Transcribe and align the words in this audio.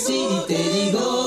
sí 0.00 0.26
te 0.46 0.54
digo 0.54 1.19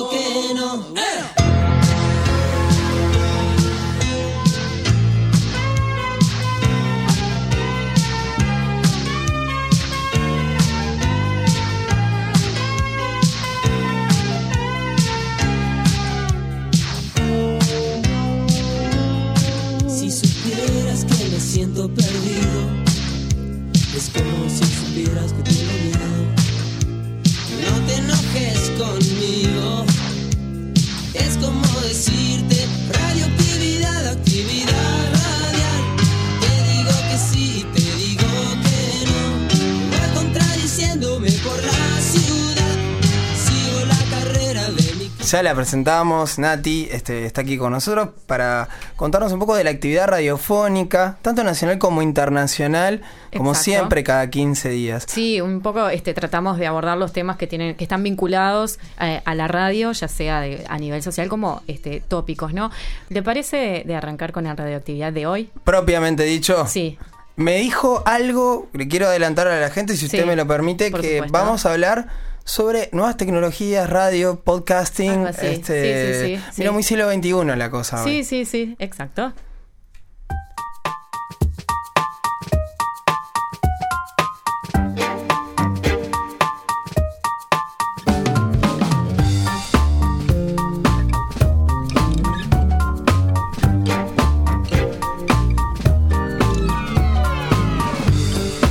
Ya 45.33 45.41
la 45.41 45.55
presentamos, 45.55 46.37
Nati 46.37 46.87
este, 46.91 47.25
está 47.25 47.41
aquí 47.41 47.57
con 47.57 47.71
nosotros 47.71 48.09
para 48.27 48.69
contarnos 48.95 49.33
un 49.33 49.39
poco 49.39 49.55
de 49.55 49.63
la 49.63 49.71
actividad 49.71 50.05
radiofónica, 50.07 51.17
tanto 51.23 51.43
nacional 51.43 51.79
como 51.79 52.03
internacional, 52.03 53.01
como 53.35 53.55
siempre 53.55 54.03
cada 54.03 54.29
15 54.29 54.69
días. 54.69 55.05
Sí, 55.07 55.41
un 55.41 55.61
poco 55.61 55.89
este, 55.89 56.13
tratamos 56.13 56.59
de 56.59 56.67
abordar 56.67 56.99
los 56.99 57.13
temas 57.13 57.37
que 57.37 57.47
tienen, 57.47 57.73
que 57.75 57.83
están 57.83 58.03
vinculados 58.03 58.77
eh, 59.01 59.23
a 59.25 59.33
la 59.33 59.47
radio, 59.47 59.91
ya 59.91 60.07
sea 60.07 60.39
de- 60.39 60.65
a 60.69 60.77
nivel 60.77 61.01
social 61.01 61.29
como 61.29 61.63
este, 61.65 62.03
tópicos, 62.07 62.53
¿no? 62.53 62.69
¿Le 63.09 63.23
parece 63.23 63.81
de 63.87 63.95
arrancar 63.95 64.33
con 64.33 64.43
la 64.43 64.53
radioactividad 64.55 65.11
de 65.13 65.25
hoy? 65.25 65.49
Propiamente 65.63 66.21
dicho, 66.25 66.67
Sí. 66.67 66.99
me 67.37 67.55
dijo 67.57 68.03
algo, 68.05 68.67
le 68.73 68.87
quiero 68.87 69.07
adelantar 69.07 69.47
a 69.47 69.59
la 69.59 69.71
gente, 69.71 69.97
si 69.97 70.05
usted 70.05 70.21
Sí, 70.21 70.27
me 70.27 70.35
lo 70.35 70.45
permite, 70.45 70.91
que 70.91 71.13
supuesto. 71.15 71.27
vamos 71.31 71.65
a 71.65 71.71
hablar 71.71 72.07
sobre 72.45 72.89
nuevas 72.91 73.17
tecnologías, 73.17 73.89
radio, 73.89 74.39
podcasting. 74.41 75.27
Este, 75.27 76.13
sí, 76.13 76.37
sí, 76.37 76.43
sí, 76.51 76.51
Mira, 76.57 76.69
sí. 76.69 76.73
muy 76.73 76.83
siglo 76.83 77.11
XXI 77.11 77.55
la 77.55 77.69
cosa. 77.69 78.03
hoy. 78.03 78.23
Sí, 78.23 78.23
sí, 78.23 78.45
sí, 78.45 78.75
exacto. 78.79 79.33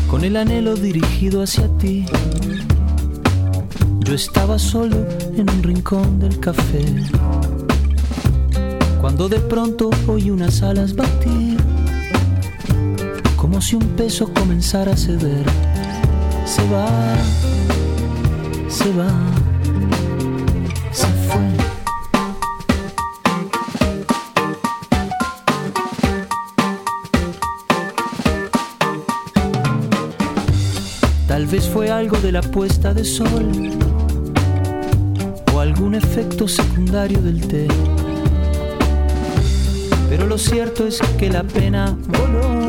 con 0.09 0.25
el 0.25 0.37
anhelo 0.37 0.77
dirigido 0.77 1.43
hacia 1.43 1.67
ti. 1.79 2.05
Yo 4.05 4.15
estaba 4.15 4.59
solo 4.59 5.07
en 5.37 5.49
un 5.49 5.63
rincón 5.63 6.19
del 6.19 6.39
café. 6.41 6.85
Cuando 9.01 9.29
de 9.29 9.39
pronto 9.39 9.91
oí 10.09 10.29
unas 10.31 10.63
alas 10.63 10.95
batir, 10.95 11.57
como 13.37 13.61
si 13.61 13.77
un 13.77 13.87
peso 13.97 14.33
comenzara 14.35 14.93
a 14.93 14.97
ceder. 14.97 15.47
Se 16.45 16.69
va, 16.69 16.89
se 18.69 18.93
va, 18.93 19.11
se 20.91 21.07
fue. 21.07 21.62
Vez 31.53 31.69
fue 31.69 31.91
algo 31.91 32.17
de 32.17 32.33
la 32.33 32.41
puesta 32.41 32.95
de 32.95 33.05
sol 33.05 33.53
o 35.53 35.61
algún 35.61 35.95
efecto 35.95 36.49
secundario 36.49 37.21
del 37.21 37.47
té. 37.47 37.69
Pero 40.09 40.27
lo 40.27 40.39
cierto 40.39 40.87
es 40.87 40.99
que 41.19 41.29
la 41.29 41.43
pena 41.43 41.95
voló 42.09 42.69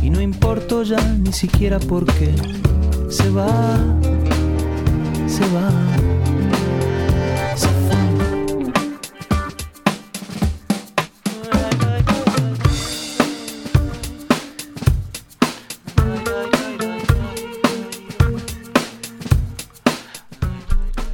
y 0.00 0.10
no 0.10 0.20
importó 0.20 0.84
ya 0.84 1.02
ni 1.18 1.32
siquiera 1.32 1.80
por 1.80 2.04
qué. 2.04 2.36
Se 3.08 3.28
va, 3.30 3.48
se 5.26 5.44
va, 5.52 5.72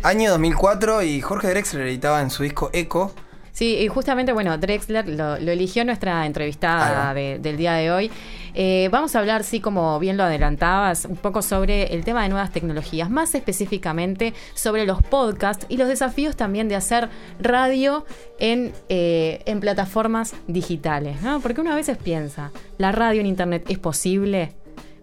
Año 0.08 0.30
2004 0.30 1.02
y 1.02 1.20
Jorge 1.20 1.48
Drexler 1.48 1.86
editaba 1.86 2.22
en 2.22 2.30
su 2.30 2.42
disco 2.42 2.70
Echo. 2.72 3.14
Sí, 3.52 3.74
y 3.76 3.88
justamente, 3.88 4.32
bueno, 4.32 4.56
Drexler 4.56 5.06
lo, 5.08 5.38
lo 5.38 5.50
eligió 5.52 5.84
nuestra 5.84 6.24
entrevistada 6.24 7.12
de- 7.12 7.38
del 7.40 7.56
día 7.56 7.72
de 7.74 7.90
hoy. 7.90 8.10
Eh, 8.54 8.88
vamos 8.90 9.14
a 9.14 9.18
hablar, 9.18 9.44
sí, 9.44 9.60
como 9.60 9.98
bien 9.98 10.16
lo 10.16 10.22
adelantabas, 10.22 11.04
un 11.04 11.16
poco 11.16 11.42
sobre 11.42 11.92
el 11.94 12.04
tema 12.04 12.22
de 12.22 12.28
nuevas 12.30 12.52
tecnologías, 12.52 13.10
más 13.10 13.34
específicamente 13.34 14.32
sobre 14.54 14.86
los 14.86 15.02
podcasts 15.02 15.66
y 15.68 15.76
los 15.76 15.88
desafíos 15.88 16.36
también 16.36 16.68
de 16.68 16.76
hacer 16.76 17.08
radio 17.40 18.06
en, 18.38 18.72
eh, 18.88 19.42
en 19.44 19.60
plataformas 19.60 20.34
digitales, 20.46 21.20
¿no? 21.20 21.40
Porque 21.40 21.60
uno 21.60 21.72
a 21.72 21.76
veces 21.76 21.98
piensa, 21.98 22.50
¿la 22.78 22.92
radio 22.92 23.20
en 23.20 23.26
Internet 23.26 23.64
es 23.68 23.78
posible? 23.78 24.54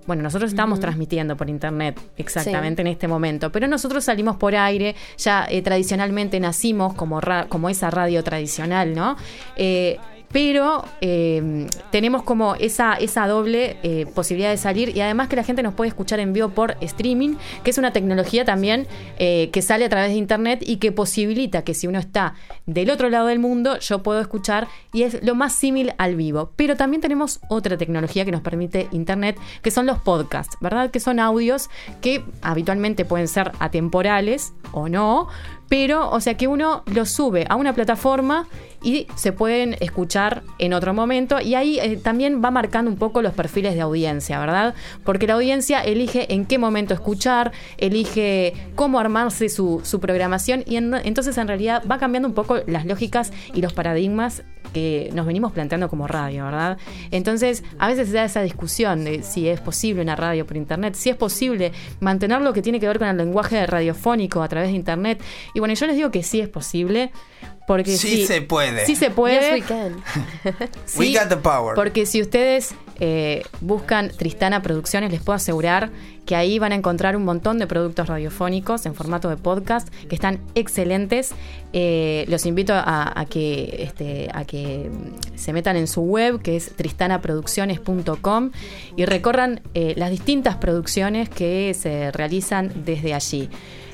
Bueno, 0.07 0.21
nosotros 0.21 0.51
estamos 0.51 0.79
transmitiendo 0.79 1.35
por 1.35 1.49
internet 1.49 1.99
exactamente 2.17 2.81
en 2.81 2.88
este 2.88 3.07
momento, 3.07 3.51
pero 3.51 3.67
nosotros 3.67 4.03
salimos 4.03 4.35
por 4.38 4.55
aire, 4.55 4.95
ya 5.17 5.47
eh, 5.49 5.61
tradicionalmente 5.61 6.39
nacimos 6.39 6.93
como, 6.93 7.19
ra- 7.21 7.47
como 7.49 7.69
esa 7.69 7.89
radio 7.89 8.23
tradicional, 8.23 8.94
¿no? 8.94 9.15
Eh, 9.55 9.97
pero 10.31 10.84
eh, 11.02 11.68
tenemos 11.91 12.24
como 12.24 12.56
esa, 12.56 12.94
esa 12.94 13.28
doble 13.28 13.78
eh, 13.84 14.06
posibilidad 14.13 14.50
de 14.50 14.58
salir 14.58 14.96
y 14.96 15.02
además 15.02 15.28
que 15.28 15.36
la 15.36 15.44
gente 15.44 15.63
nos 15.63 15.74
puede 15.74 15.90
escuchar 15.90 16.19
en 16.19 16.34
vivo 16.34 16.50
por 16.50 16.75
streaming, 16.81 17.36
que 17.63 17.72
es 17.72 17.78
una 17.78 17.91
tecnología 17.91 18.46
también 18.46 18.88
eh, 19.18 19.50
que 19.52 19.62
sale 19.62 19.86
a 19.86 19.90
través 19.90 20.09
de 20.09 20.18
internet 20.18 20.63
y 20.66 20.78
que 20.78 20.91
posibilita 20.91 21.63
que 21.63 21.74
si 21.74 21.88
uno 21.88 22.00
está 22.00 22.36
del 22.66 22.90
otro 22.90 23.09
lado 23.09 23.28
del 23.28 23.40
mundo, 23.40 23.80
yo 23.80 24.03
puedo 24.03 24.19
escuchar 24.19 24.68
y 24.94 25.03
es 25.03 25.24
lo 25.24 25.36
más 25.36 25.53
símil 25.53 25.94
al 25.97 26.16
vivo. 26.16 26.52
Pero 26.56 26.75
también 26.75 27.02
tenemos 27.02 27.40
otra 27.50 27.78
tecnología 27.78 28.25
que 28.25 28.31
nos 28.31 28.42
permite 28.42 28.88
internet, 28.92 29.38
que 29.62 29.72
son 29.72 29.86
los 29.86 30.00
podcasts, 30.00 30.57
¿verdad? 30.62 30.92
Que 30.92 31.00
son 31.00 31.19
audios 31.19 31.69
que 32.02 32.24
habitualmente 32.42 33.06
pueden 33.06 33.28
ser 33.28 33.52
atemporales 33.59 34.53
o 34.72 34.90
no, 34.90 35.28
pero, 35.69 36.09
o 36.09 36.19
sea, 36.19 36.35
que 36.37 36.47
uno 36.47 36.83
los 36.93 37.09
sube 37.09 37.45
a 37.49 37.55
una 37.55 37.73
plataforma 37.73 38.47
y 38.83 39.07
se 39.15 39.31
pueden 39.31 39.75
escuchar 39.79 40.43
en 40.59 40.73
otro 40.73 40.93
momento. 40.93 41.41
Y 41.41 41.55
ahí 41.55 41.79
eh, 41.79 41.97
también 41.97 42.41
va 42.43 42.51
marcando 42.51 42.91
un 42.91 42.97
poco 42.97 43.23
los 43.23 43.33
perfiles 43.33 43.73
de 43.73 43.81
audiencia, 43.81 44.39
¿verdad? 44.39 44.75
Porque 45.03 45.25
la 45.25 45.33
audiencia 45.33 45.81
elige 45.81 46.31
en 46.33 46.45
qué 46.45 46.59
momento 46.59 46.93
escuchar, 46.93 47.51
elige 47.77 48.53
cómo 48.75 48.99
armarse 48.99 49.49
su, 49.49 49.81
programación 49.99 50.63
y 50.67 50.75
en- 50.75 50.93
entonces 51.03 51.37
en 51.37 51.47
realidad 51.47 51.83
va 51.89 51.97
cambiando 51.97 52.27
un 52.27 52.35
poco 52.35 52.57
las 52.67 52.85
lógicas 52.85 53.31
y 53.53 53.61
los 53.61 53.73
paradigmas 53.73 54.43
que 54.73 55.09
nos 55.13 55.25
venimos 55.25 55.53
planteando 55.53 55.87
como 55.89 56.05
radio, 56.05 56.43
¿verdad? 56.45 56.77
Entonces, 57.11 57.63
a 57.79 57.87
veces 57.87 58.09
se 58.09 58.15
da 58.15 58.25
esa 58.25 58.41
discusión 58.41 59.05
de 59.05 59.23
si 59.23 59.47
es 59.47 59.61
posible 59.61 60.01
una 60.01 60.17
radio 60.17 60.45
por 60.45 60.57
internet, 60.57 60.95
si 60.95 61.09
es 61.09 61.15
posible 61.15 61.71
mantener 62.01 62.41
lo 62.41 62.51
que 62.51 62.61
tiene 62.61 62.79
que 62.81 62.88
ver 62.88 63.00
con 63.00 63.07
el 63.07 63.15
lenguaje 63.15 63.65
radiofónico 63.65 64.44
a 64.44 64.50
través 64.50 64.69
de 64.69 64.75
internet. 64.75 65.21
Y 65.56 65.60
bueno, 65.60 65.74
yo 65.74 65.88
les 65.88 65.96
digo 65.96 66.12
que 66.12 66.22
sí 66.22 66.42
es 66.42 66.50
posible. 66.50 67.12
Porque 67.68 67.98
Sí 67.98 68.10
sí, 68.10 68.28
se 68.28 68.42
puede. 68.42 68.86
Sí 68.86 68.96
se 68.96 69.10
puede. 69.10 69.40
Yes, 69.40 69.52
we 69.52 69.62
can. 69.62 70.04
We 70.98 71.13
got 71.13 71.30
the 71.30 71.38
power. 71.38 71.74
Porque 71.74 72.06
si 72.06 72.22
ustedes 72.22 72.75
eh, 73.00 73.44
buscan 73.60 74.10
Tristana 74.10 74.62
Producciones, 74.62 75.12
les 75.12 75.22
puedo 75.22 75.36
asegurar 75.36 75.90
que 76.28 76.36
ahí 76.36 76.60
van 76.60 76.74
a 76.74 76.75
encontrar 76.75 77.16
un 77.16 77.24
montón 77.24 77.57
de 77.57 77.66
productos 77.66 78.07
radiofónicos 78.07 78.86
en 78.86 78.94
formato 78.94 79.30
de 79.30 79.38
podcast 79.38 79.90
que 80.07 80.13
están 80.13 80.42
excelentes. 80.54 81.34
Eh, 81.74 82.25
los 82.28 82.46
invito 82.46 82.74
a, 82.74 83.19
a 83.19 83.25
que, 83.25 83.78
este, 83.80 84.30
a 84.31 84.46
que 84.46 84.92
se 85.36 85.52
metan 85.52 85.75
en 85.75 85.88
su 85.88 86.02
web, 86.02 86.42
que 86.44 86.57
es 86.57 86.75
tristanaproducciones.com, 86.75 88.52
y 88.96 89.06
recorran 89.06 89.62
eh, 89.74 89.94
las 89.98 90.12
distintas 90.12 90.57
producciones 90.57 91.30
que 91.30 91.74
se 91.74 92.12
realizan 92.12 92.72
desde 92.86 93.16
allí. 93.16 93.50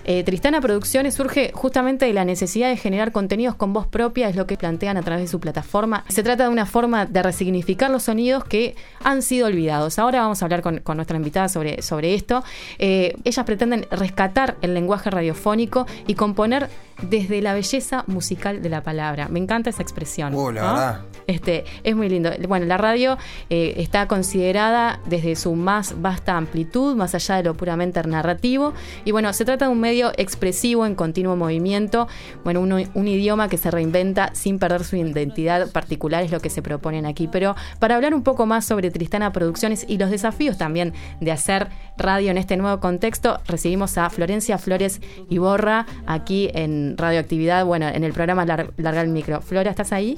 Eh, 0.05 0.23
Tristana 0.23 0.61
Producciones 0.61 1.13
surge 1.13 1.51
justamente 1.53 2.05
de 2.05 2.13
la 2.13 2.25
necesidad 2.25 2.69
de 2.69 2.77
generar 2.77 3.11
contenidos 3.11 3.55
con 3.55 3.73
voz 3.73 3.87
propia, 3.87 4.29
es 4.29 4.35
lo 4.35 4.47
que 4.47 4.57
plantean 4.57 4.97
a 4.97 5.01
través 5.01 5.23
de 5.23 5.27
su 5.27 5.39
plataforma. 5.39 6.03
Se 6.07 6.23
trata 6.23 6.43
de 6.43 6.49
una 6.49 6.65
forma 6.65 7.05
de 7.05 7.21
resignificar 7.23 7.91
los 7.91 8.03
sonidos 8.03 8.43
que 8.43 8.75
han 9.03 9.21
sido 9.21 9.47
olvidados. 9.47 9.99
Ahora 9.99 10.21
vamos 10.21 10.41
a 10.41 10.45
hablar 10.45 10.61
con, 10.61 10.81
nuestra 10.95 11.17
invitada 11.17 11.49
sobre, 11.49 11.81
sobre 11.81 12.13
esto. 12.15 12.43
Eh, 12.79 13.15
ellas 13.23 13.45
pretenden 13.45 13.85
rescatar 13.91 14.57
el 14.61 14.73
lenguaje 14.73 15.09
radiofónico 15.09 15.85
y 16.07 16.15
componer 16.15 16.69
desde 17.01 17.41
la 17.41 17.53
belleza 17.53 18.03
musical 18.07 18.61
de 18.61 18.69
la 18.69 18.83
palabra. 18.83 19.27
Me 19.27 19.39
encanta 19.39 19.69
esa 19.69 19.81
expresión. 19.81 20.33
Uh, 20.35 20.51
la 20.51 20.61
verdad. 20.61 21.01
Este, 21.27 21.65
es 21.83 21.95
muy 21.95 22.09
lindo. 22.09 22.31
Bueno, 22.47 22.65
la 22.65 22.77
radio 22.77 23.17
eh, 23.49 23.75
está 23.77 24.07
considerada 24.07 24.99
desde 25.05 25.35
su 25.35 25.53
más 25.55 26.01
vasta 26.01 26.37
amplitud, 26.37 26.95
más 26.95 27.15
allá 27.15 27.37
de 27.37 27.43
lo 27.43 27.53
puramente 27.55 28.01
narrativo. 28.03 28.73
Y 29.05 29.11
bueno, 29.11 29.31
se 29.33 29.45
trata 29.45 29.65
de 29.65 29.71
un 29.71 29.79
medio 29.79 29.90
expresivo 29.91 30.85
en 30.85 30.95
continuo 30.95 31.35
movimiento. 31.35 32.07
Bueno, 32.43 32.61
un, 32.61 32.71
un 32.93 33.07
idioma 33.07 33.49
que 33.49 33.57
se 33.57 33.71
reinventa 33.71 34.31
sin 34.33 34.59
perder 34.59 34.83
su 34.83 34.95
identidad 34.95 35.71
particular 35.71 36.23
es 36.23 36.31
lo 36.31 36.39
que 36.39 36.49
se 36.49 36.61
proponen 36.61 37.05
aquí. 37.05 37.27
Pero 37.27 37.55
para 37.79 37.95
hablar 37.95 38.13
un 38.13 38.23
poco 38.23 38.45
más 38.45 38.65
sobre 38.65 38.91
Tristana 38.91 39.31
Producciones 39.31 39.85
y 39.87 39.97
los 39.97 40.09
desafíos 40.09 40.57
también 40.57 40.93
de 41.19 41.31
hacer 41.31 41.67
radio 41.97 42.31
en 42.31 42.37
este 42.37 42.57
nuevo 42.57 42.79
contexto, 42.79 43.39
recibimos 43.47 43.97
a 43.97 44.09
Florencia 44.09 44.57
Flores 44.57 45.01
Iborra 45.29 45.85
aquí 46.05 46.49
en 46.53 46.97
radioactividad, 46.97 47.65
bueno, 47.65 47.87
en 47.87 48.03
el 48.03 48.13
programa 48.13 48.45
Larga 48.45 49.01
el 49.01 49.09
Micro. 49.09 49.41
Flora, 49.41 49.69
¿estás 49.69 49.91
ahí? 49.91 50.17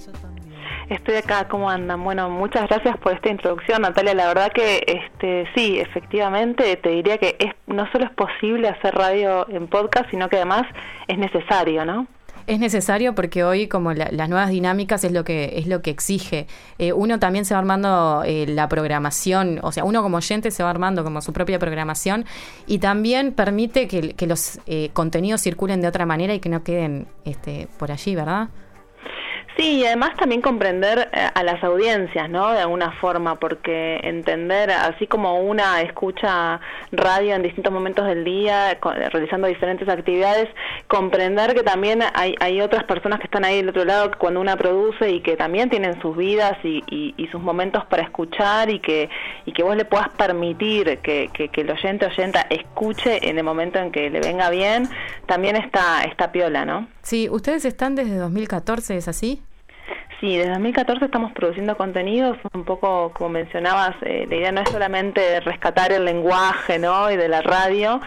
Estoy 0.90 1.16
acá, 1.16 1.48
¿cómo 1.48 1.70
andan? 1.70 2.04
Bueno, 2.04 2.30
muchas 2.30 2.68
gracias 2.68 2.98
por 2.98 3.14
esta 3.14 3.30
introducción, 3.30 3.82
Natalia. 3.84 4.14
La 4.14 4.28
verdad 4.28 4.52
que 4.52 4.84
este 4.86 5.48
sí, 5.56 5.80
efectivamente, 5.80 6.76
te 6.76 6.90
diría 6.90 7.18
que 7.18 7.36
es 7.40 7.54
no 7.68 7.90
solo 7.92 8.06
es 8.06 8.12
posible 8.12 8.68
hacer 8.68 8.94
radio 8.94 9.48
en 9.50 9.68
podcast, 9.68 10.10
sino 10.12 10.30
que 10.30 10.38
además 10.38 10.64
es 11.08 11.18
necesario, 11.18 11.86
¿no? 11.86 12.08
es 12.46 12.60
necesario 12.60 13.16
porque 13.16 13.44
hoy 13.44 13.68
como 13.68 13.94
las 13.94 14.30
nuevas 14.30 14.50
dinámicas 14.50 15.04
es 15.04 15.12
lo 15.12 15.24
que 15.24 15.54
es 15.56 15.68
lo 15.68 15.82
que 15.82 15.92
exige 15.92 16.48
eh, 16.78 16.92
uno 16.92 17.20
también 17.20 17.46
se 17.46 17.54
va 17.54 17.60
armando 17.60 18.24
eh, 18.26 18.46
la 18.48 18.68
programación 18.68 19.60
o 19.64 19.72
sea 19.72 19.84
uno 19.86 20.04
como 20.04 20.18
oyente 20.18 20.52
se 20.52 20.62
va 20.62 20.70
armando 20.70 21.06
como 21.06 21.22
su 21.22 21.32
propia 21.32 21.58
programación 21.58 22.26
y 22.68 22.80
también 22.80 23.32
permite 23.32 23.88
que, 23.88 24.14
que 24.14 24.28
los 24.28 24.60
eh, 24.66 24.90
contenidos 24.92 25.42
circulen 25.42 25.82
de 25.82 25.88
otra 25.88 26.06
manera 26.06 26.34
y 26.34 26.42
que 26.42 26.50
no 26.50 26.64
queden 26.64 27.08
este 27.24 27.70
por 27.78 27.92
allí 27.92 28.14
verdad 28.16 28.50
Sí, 29.56 29.82
y 29.82 29.86
además 29.86 30.16
también 30.18 30.42
comprender 30.42 31.10
eh, 31.14 31.30
a 31.32 31.44
las 31.44 31.64
audiencias, 31.64 32.28
¿no? 32.28 32.52
De 32.52 32.62
alguna 32.62 32.92
forma, 32.94 33.36
porque 33.36 34.00
entender, 34.04 34.72
así 34.72 35.06
como 35.06 35.40
una 35.42 35.82
escucha 35.82 36.60
radio 36.92 37.36
en 37.36 37.44
distintos 37.44 37.72
momentos 37.72 38.08
del 38.08 38.24
día, 38.24 38.80
realizando 39.12 39.48
diferentes 39.48 39.88
actividades, 39.88 40.50
comprender 40.88 41.54
que 41.54 41.62
también 41.62 42.02
hay, 42.16 42.36
hay 42.40 42.62
otras 42.62 42.84
personas 42.86 43.20
que 43.20 43.26
están 43.26 43.46
ahí 43.46 43.58
del 43.58 43.70
otro 43.70 43.86
lado 43.86 44.12
cuando 44.18 44.42
una 44.42 44.58
produce 44.58 45.12
y 45.12 45.22
que 45.22 45.38
también 45.38 45.70
tienen 45.70 46.02
sus 46.02 46.18
vidas 46.18 46.58
y, 46.64 46.84
y, 46.90 47.28
sus 47.28 47.42
momentos 47.42 47.86
para 47.86 48.04
escuchar 48.04 48.70
y 48.70 48.80
que, 48.80 49.10
y 49.46 49.54
que 49.54 49.64
vos 49.64 49.76
le 49.76 49.86
puedas 49.86 50.10
permitir 50.10 51.00
que, 51.00 51.30
que, 51.34 51.50
que 51.50 51.62
el 51.62 51.72
oyente 51.72 52.06
oyenta 52.06 52.46
escuche 52.50 53.28
en 53.28 53.38
el 53.38 53.44
momento 53.44 53.80
en 53.80 53.92
que 53.92 54.10
le 54.10 54.20
venga 54.20 54.50
bien, 54.50 54.88
también 55.26 55.56
está, 55.56 56.04
está 56.04 56.32
piola, 56.32 56.66
¿no? 56.66 56.88
Sí, 57.04 57.30
ustedes 57.30 57.66
están 57.66 57.96
desde 57.96 58.16
2014, 58.16 58.98
¿es 58.98 59.08
así? 59.08 59.44
Sí, 60.22 60.38
desde 60.38 60.52
2014 60.52 61.04
estamos 61.04 61.34
produciendo 61.34 61.76
contenidos, 61.76 62.38
un 62.54 62.64
poco 62.64 63.12
como 63.12 63.32
mencionabas, 63.32 63.94
eh, 64.04 64.26
la 64.30 64.36
idea 64.36 64.52
no 64.54 64.62
es 64.62 64.70
solamente 64.70 65.42
rescatar 65.42 65.92
el 65.92 66.06
lenguaje 66.06 66.80
¿no? 66.80 67.12
y 67.12 67.18
de 67.18 67.28
la 67.28 67.42
radio 67.42 68.00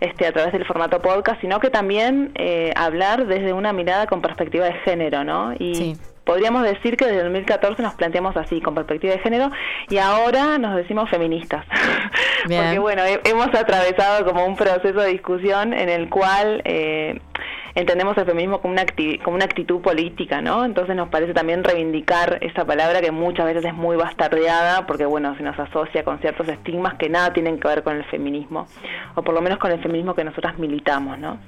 este, 0.00 0.26
a 0.26 0.32
través 0.32 0.52
del 0.52 0.66
formato 0.66 1.00
podcast, 1.00 1.40
sino 1.40 1.60
que 1.60 1.70
también 1.70 2.32
eh, 2.34 2.72
hablar 2.76 3.26
desde 3.26 3.54
una 3.54 3.72
mirada 3.72 4.06
con 4.06 4.20
perspectiva 4.20 4.66
de 4.66 4.74
género, 4.84 5.24
¿no? 5.24 5.54
Y 5.58 5.96
podríamos 6.24 6.62
decir 6.62 6.96
que 6.96 7.06
desde 7.06 7.22
2014 7.22 7.82
nos 7.82 7.94
planteamos 7.94 8.36
así, 8.36 8.60
con 8.60 8.74
perspectiva 8.74 9.14
de 9.14 9.20
género, 9.20 9.50
y 9.88 9.98
ahora 9.98 10.58
nos 10.58 10.76
decimos 10.76 11.10
feministas. 11.10 11.64
Porque 12.42 12.78
bueno, 12.78 13.02
hemos 13.24 13.48
atravesado 13.48 14.24
como 14.24 14.44
un 14.44 14.56
proceso 14.56 15.00
de 15.00 15.08
discusión 15.08 15.72
en 15.72 15.88
el 15.88 16.08
cual... 16.08 16.62
Eh, 16.64 17.20
entendemos 17.74 18.16
el 18.18 18.26
feminismo 18.26 18.60
como 18.60 18.74
una, 18.74 18.84
como 19.24 19.36
una 19.36 19.44
actitud 19.44 19.80
política, 19.80 20.40
¿no? 20.40 20.64
Entonces 20.64 20.94
nos 20.94 21.08
parece 21.08 21.32
también 21.32 21.64
reivindicar 21.64 22.38
esa 22.42 22.64
palabra 22.64 23.00
que 23.00 23.10
muchas 23.10 23.46
veces 23.46 23.64
es 23.64 23.74
muy 23.74 23.96
bastardeada 23.96 24.86
porque, 24.86 25.06
bueno, 25.06 25.34
se 25.36 25.42
nos 25.42 25.58
asocia 25.58 26.04
con 26.04 26.18
ciertos 26.20 26.48
estigmas 26.48 26.94
que 26.94 27.08
nada 27.08 27.32
tienen 27.32 27.58
que 27.58 27.68
ver 27.68 27.82
con 27.82 27.96
el 27.96 28.04
feminismo, 28.04 28.66
o 29.14 29.22
por 29.22 29.34
lo 29.34 29.40
menos 29.40 29.58
con 29.58 29.70
el 29.72 29.80
feminismo 29.80 30.14
que 30.14 30.24
nosotras 30.24 30.58
militamos, 30.58 31.18
¿no? 31.18 31.38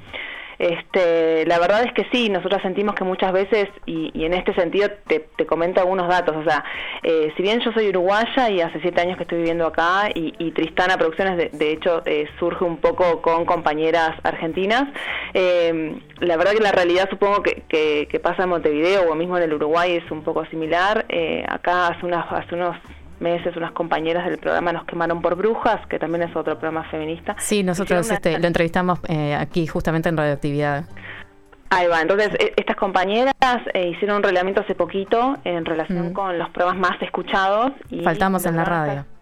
Este, 0.58 1.46
la 1.46 1.58
verdad 1.58 1.84
es 1.84 1.92
que 1.92 2.06
sí, 2.12 2.28
nosotros 2.28 2.62
sentimos 2.62 2.94
que 2.94 3.04
muchas 3.04 3.32
veces, 3.32 3.68
y, 3.86 4.24
en 4.24 4.34
este 4.34 4.54
sentido 4.54 4.88
te, 5.06 5.24
comento 5.46 5.80
algunos 5.80 6.08
datos, 6.08 6.36
o 6.36 6.44
sea, 6.44 6.64
eh, 7.02 7.32
si 7.36 7.42
bien 7.42 7.60
yo 7.60 7.72
soy 7.72 7.88
uruguaya 7.88 8.48
y 8.50 8.60
hace 8.60 8.80
siete 8.80 9.00
años 9.00 9.16
que 9.16 9.24
estoy 9.24 9.38
viviendo 9.38 9.66
acá, 9.66 10.10
y, 10.14 10.50
Tristana 10.52 10.96
Producciones 10.96 11.52
de, 11.52 11.72
hecho 11.72 12.02
eh, 12.06 12.28
surge 12.38 12.64
un 12.64 12.76
poco 12.76 13.20
con 13.20 13.44
compañeras 13.44 14.12
argentinas, 14.22 14.84
eh, 15.34 15.96
la 16.20 16.36
verdad 16.36 16.52
que 16.52 16.60
la 16.60 16.72
realidad 16.72 17.08
supongo 17.10 17.42
que, 17.42 17.64
que, 17.68 18.20
pasa 18.20 18.44
en 18.44 18.48
Montevideo 18.48 19.10
o 19.10 19.14
mismo 19.14 19.36
en 19.36 19.42
el 19.42 19.52
Uruguay 19.52 19.96
es 19.96 20.10
un 20.10 20.22
poco 20.22 20.46
similar, 20.46 21.04
acá 21.48 21.88
hace, 21.88 22.06
unas, 22.06 22.30
hace 22.32 22.54
unos 22.54 22.76
meses 23.24 23.56
unas 23.56 23.72
compañeras 23.72 24.26
del 24.26 24.38
programa 24.38 24.72
nos 24.72 24.84
quemaron 24.84 25.22
por 25.22 25.34
brujas, 25.34 25.84
que 25.88 25.98
también 25.98 26.22
es 26.22 26.36
otro 26.36 26.58
programa 26.58 26.88
feminista. 26.90 27.34
Sí, 27.38 27.62
nosotros 27.62 28.10
este, 28.10 28.38
lo 28.38 28.46
entrevistamos 28.46 29.00
eh, 29.08 29.34
aquí 29.34 29.66
justamente 29.66 30.10
en 30.10 30.16
Radioactividad. 30.16 30.84
Ahí 31.70 31.88
va, 31.88 32.02
entonces 32.02 32.28
e, 32.38 32.52
estas 32.56 32.76
compañeras 32.76 33.34
eh, 33.72 33.88
hicieron 33.88 34.18
un 34.18 34.22
reglamento 34.22 34.60
hace 34.60 34.74
poquito 34.74 35.36
en 35.44 35.64
relación 35.64 36.12
con 36.12 36.38
los 36.38 36.50
programas 36.50 36.90
más 36.90 37.02
escuchados. 37.02 37.72
Y 37.90 38.02
Faltamos 38.02 38.44
en 38.46 38.56
la 38.56 38.64
radio. 38.64 39.13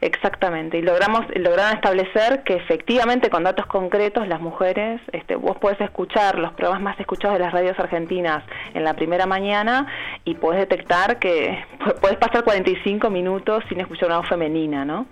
Exactamente, 0.00 0.78
y 0.78 0.82
logramos 0.82 1.26
lograron 1.34 1.74
establecer 1.74 2.44
que 2.44 2.54
efectivamente 2.54 3.30
con 3.30 3.42
datos 3.42 3.66
concretos 3.66 4.28
las 4.28 4.40
mujeres, 4.40 5.00
este, 5.12 5.34
vos 5.34 5.56
podés 5.58 5.80
escuchar 5.80 6.38
los 6.38 6.52
programas 6.52 6.82
más 6.82 7.00
escuchados 7.00 7.36
de 7.36 7.44
las 7.44 7.52
radios 7.52 7.76
argentinas 7.80 8.44
en 8.74 8.84
la 8.84 8.94
primera 8.94 9.26
mañana 9.26 9.88
y 10.24 10.36
podés 10.36 10.60
detectar 10.60 11.18
que 11.18 11.64
puedes 12.00 12.16
pasar 12.18 12.44
45 12.44 13.10
minutos 13.10 13.64
sin 13.68 13.80
escuchar 13.80 14.08
una 14.08 14.18
voz 14.18 14.28
femenina, 14.28 14.84
¿no? 14.84 15.06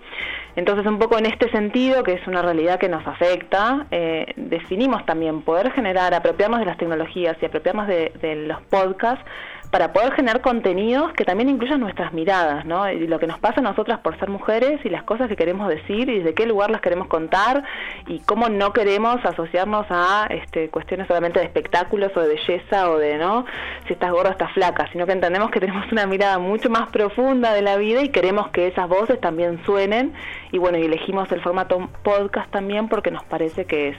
Entonces 0.55 0.87
un 0.87 0.97
poco 0.97 1.19
en 1.19 1.25
este 1.25 1.51
sentido, 1.51 2.01
que 2.03 2.13
es 2.13 2.25
una 2.25 2.41
realidad 2.41 2.79
que 2.79 2.89
nos 2.89 3.05
afecta, 3.05 3.85
eh, 3.91 4.33
definimos 4.37 5.05
también 5.05 5.41
poder 5.41 5.71
generar, 5.71 6.13
apropiarnos 6.13 6.59
de 6.59 6.65
las 6.65 6.77
tecnologías 6.77 7.37
y 7.41 7.45
apropiarnos 7.45 7.87
de, 7.87 8.11
de 8.21 8.35
los 8.35 8.61
podcasts 8.63 9.23
para 9.71 9.91
poder 9.91 10.13
generar 10.13 10.41
contenidos 10.41 11.11
que 11.13 11.25
también 11.25 11.49
incluyan 11.49 11.81
nuestras 11.81 12.13
miradas, 12.13 12.65
¿no? 12.65 12.89
Y 12.89 13.07
lo 13.07 13.19
que 13.19 13.27
nos 13.27 13.39
pasa 13.39 13.59
a 13.59 13.63
nosotras 13.63 13.99
por 13.99 14.17
ser 14.17 14.29
mujeres 14.29 14.79
y 14.85 14.89
las 14.89 15.03
cosas 15.03 15.27
que 15.27 15.35
queremos 15.35 15.67
decir 15.67 16.09
y 16.09 16.19
desde 16.19 16.33
qué 16.33 16.45
lugar 16.45 16.71
las 16.71 16.81
queremos 16.81 17.07
contar 17.07 17.63
y 18.07 18.19
cómo 18.19 18.47
no 18.47 18.71
queremos 18.71 19.23
asociarnos 19.25 19.85
a 19.89 20.27
este, 20.29 20.69
cuestiones 20.69 21.07
solamente 21.07 21.39
de 21.39 21.45
espectáculos 21.45 22.15
o 22.15 22.21
de 22.21 22.29
belleza 22.29 22.89
o 22.89 22.97
de, 22.97 23.17
¿no? 23.17 23.45
Si 23.87 23.93
estás 23.93 24.11
gorda, 24.11 24.31
estás 24.31 24.53
flaca, 24.53 24.87
sino 24.91 25.05
que 25.05 25.11
entendemos 25.11 25.51
que 25.51 25.59
tenemos 25.59 25.91
una 25.91 26.05
mirada 26.05 26.39
mucho 26.39 26.69
más 26.69 26.89
profunda 26.89 27.53
de 27.53 27.61
la 27.61 27.75
vida 27.75 28.01
y 28.01 28.09
queremos 28.09 28.49
que 28.49 28.67
esas 28.67 28.87
voces 28.87 29.19
también 29.19 29.59
suenen 29.65 30.13
y 30.51 30.59
bueno, 30.59 30.77
y 30.77 30.85
elegimos 30.85 31.29
el 31.31 31.41
formato 31.41 31.89
podcast 32.03 32.49
también 32.51 32.87
porque 32.87 33.11
nos 33.11 33.23
parece 33.25 33.65
que 33.65 33.89
es 33.89 33.97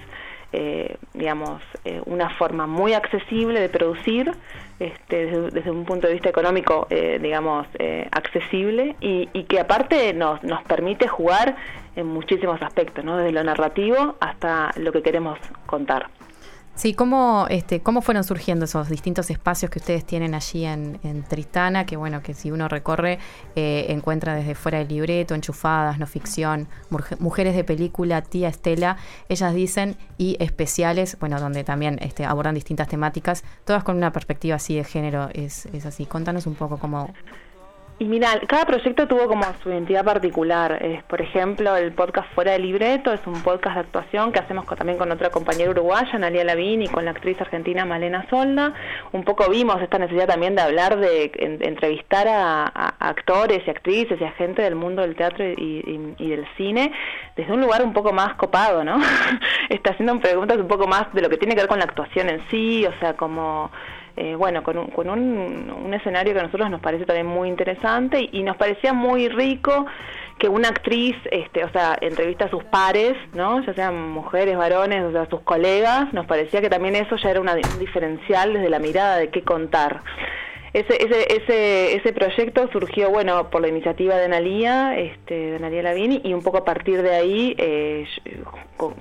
eh, 0.50 0.96
digamos, 1.12 1.60
eh, 1.84 2.00
una 2.06 2.30
forma 2.30 2.66
muy 2.66 2.94
accesible 2.94 3.60
de 3.60 3.68
producir, 3.68 4.32
este, 4.78 5.26
desde, 5.50 5.70
un 5.70 5.84
punto 5.84 6.06
de 6.06 6.12
vista 6.12 6.28
económico, 6.28 6.86
eh, 6.90 7.18
digamos, 7.20 7.66
eh, 7.78 8.06
accesible 8.12 8.96
y, 9.00 9.28
y, 9.32 9.44
que 9.44 9.58
aparte 9.58 10.12
nos, 10.14 10.42
nos 10.44 10.62
permite 10.64 11.08
jugar 11.08 11.56
en 11.96 12.06
muchísimos 12.06 12.62
aspectos, 12.62 13.04
¿no? 13.04 13.16
desde 13.16 13.32
lo 13.32 13.42
narrativo 13.42 14.16
hasta 14.20 14.70
lo 14.76 14.92
que 14.92 15.02
queremos 15.02 15.38
contar. 15.66 16.08
Sí, 16.78 16.94
¿cómo, 16.94 17.48
este, 17.50 17.80
¿cómo 17.80 18.02
fueron 18.02 18.22
surgiendo 18.22 18.66
esos 18.66 18.88
distintos 18.88 19.30
espacios 19.30 19.68
que 19.68 19.80
ustedes 19.80 20.04
tienen 20.04 20.32
allí 20.32 20.64
en, 20.64 21.24
Tristana? 21.28 21.84
Que 21.86 21.96
bueno, 21.96 22.22
que 22.22 22.34
si 22.34 22.52
uno 22.52 22.68
recorre, 22.68 23.18
eh, 23.56 23.86
encuentra 23.88 24.36
desde 24.36 24.54
fuera 24.54 24.78
del 24.78 24.86
libreto, 24.86 25.34
enchufadas, 25.34 25.98
no 25.98 26.06
ficción, 26.06 26.68
mujeres 27.18 27.56
de 27.56 27.64
película, 27.64 28.22
tía 28.22 28.48
Estela, 28.48 28.96
ellas 29.28 29.52
dicen, 29.54 29.96
y 30.18 30.36
especiales, 30.38 31.16
bueno, 31.18 31.40
donde 31.40 31.64
también 31.64 31.98
este, 32.00 32.24
abordan 32.24 32.54
distintas 32.54 32.86
temáticas, 32.86 33.42
todas 33.64 33.82
con 33.82 33.96
una 33.96 34.12
perspectiva 34.12 34.54
así 34.54 34.76
de 34.76 34.84
género, 34.84 35.30
es, 35.32 35.66
es 35.72 35.84
así. 35.84 36.06
Contanos 36.06 36.46
un 36.46 36.54
poco 36.54 36.78
cómo, 36.78 37.12
Y 38.00 38.04
mira, 38.04 38.28
cada 38.46 38.64
proyecto 38.64 39.08
tuvo 39.08 39.26
como 39.26 39.42
su 39.60 39.70
identidad 39.70 40.04
particular. 40.04 41.02
por 41.08 41.20
ejemplo, 41.20 41.76
el 41.76 41.92
podcast 41.92 42.32
Fuera 42.32 42.52
del 42.52 42.62
Libreto 42.62 43.12
es 43.12 43.26
un 43.26 43.42
podcast 43.42 43.74
de 43.74 43.80
actuación 43.80 44.30
que 44.30 44.38
hacemos 44.38 44.66
también 44.66 44.98
con 44.98 45.10
otra 45.10 45.30
compañera 45.30 45.70
uruguaya, 45.70 46.16
Nalia 46.16 46.44
Lavín, 46.44 46.82
y 46.82 46.88
con 46.88 47.04
la 47.04 47.10
actriz 47.10 47.40
argentina 47.40 47.84
Malena 47.84 48.24
Solda. 48.30 48.72
Un 49.10 49.24
poco 49.24 49.50
vimos 49.50 49.82
esta 49.82 49.98
necesidad 49.98 50.28
también 50.28 50.54
de 50.54 50.62
hablar, 50.62 50.96
de, 50.96 51.32
entrevistar 51.38 52.28
a, 52.28 52.66
actores 53.00 53.66
y 53.66 53.70
actrices 53.70 54.20
y 54.20 54.24
a 54.24 54.30
gente 54.32 54.62
del 54.62 54.76
mundo 54.76 55.02
del 55.02 55.16
teatro 55.16 55.44
y 55.44 56.28
del 56.28 56.46
cine 56.56 56.92
desde 57.38 57.52
un 57.52 57.60
lugar 57.60 57.82
un 57.84 57.92
poco 57.92 58.12
más 58.12 58.34
copado, 58.34 58.82
¿no? 58.82 58.98
Está 59.68 59.90
haciendo 59.92 60.18
preguntas 60.20 60.58
un 60.58 60.66
poco 60.66 60.88
más 60.88 61.12
de 61.14 61.22
lo 61.22 61.30
que 61.30 61.36
tiene 61.36 61.54
que 61.54 61.62
ver 61.62 61.68
con 61.68 61.78
la 61.78 61.84
actuación 61.84 62.28
en 62.28 62.42
sí, 62.48 62.84
o 62.84 62.92
sea, 62.98 63.14
como 63.14 63.70
eh, 64.20 64.34
bueno, 64.34 64.64
con, 64.64 64.76
un, 64.78 64.86
con 64.88 65.08
un, 65.08 65.94
escenario 65.94 66.32
que 66.32 66.40
a 66.40 66.42
nosotros 66.42 66.68
nos 66.70 66.80
parece 66.80 67.06
también 67.06 67.26
muy 67.26 67.48
interesante 67.48 68.28
y, 68.32 68.42
nos 68.42 68.56
parecía 68.56 68.92
muy 68.92 69.28
rico 69.28 69.86
que 70.38 70.48
una 70.48 70.68
actriz, 70.68 71.16
este, 71.30 71.62
o 71.64 71.70
sea, 71.70 71.96
entrevista 72.00 72.46
a 72.46 72.50
sus 72.50 72.64
pares, 72.64 73.14
¿no? 73.34 73.64
Ya 73.64 73.74
sean 73.74 74.10
mujeres, 74.10 74.56
varones, 74.56 75.04
o 75.04 75.12
sea, 75.12 75.26
sus 75.30 75.40
colegas, 75.42 76.12
nos 76.12 76.26
parecía 76.26 76.60
que 76.60 76.68
también 76.68 76.96
eso 76.96 77.16
ya 77.16 77.30
era 77.30 77.40
un 77.40 77.48
diferencial 77.78 78.54
desde 78.54 78.68
la 78.68 78.80
mirada 78.80 79.18
de 79.18 79.30
qué 79.30 79.42
contar. 79.42 80.02
Ese, 80.72 80.94
ese, 81.02 81.36
ese, 81.36 81.96
ese 81.96 82.12
proyecto 82.12 82.68
surgió, 82.72 83.10
bueno, 83.10 83.50
por 83.50 83.62
la 83.62 83.68
iniciativa 83.68 84.16
de 84.16 84.24
Analía, 84.24 84.98
este, 84.98 85.58
de 85.58 85.82
Lavini, 85.82 86.20
y 86.24 86.34
un 86.34 86.42
poco 86.42 86.58
a 86.58 86.64
partir 86.64 87.02
de 87.02 87.14
ahí 87.14 87.54
eh, 87.56 88.04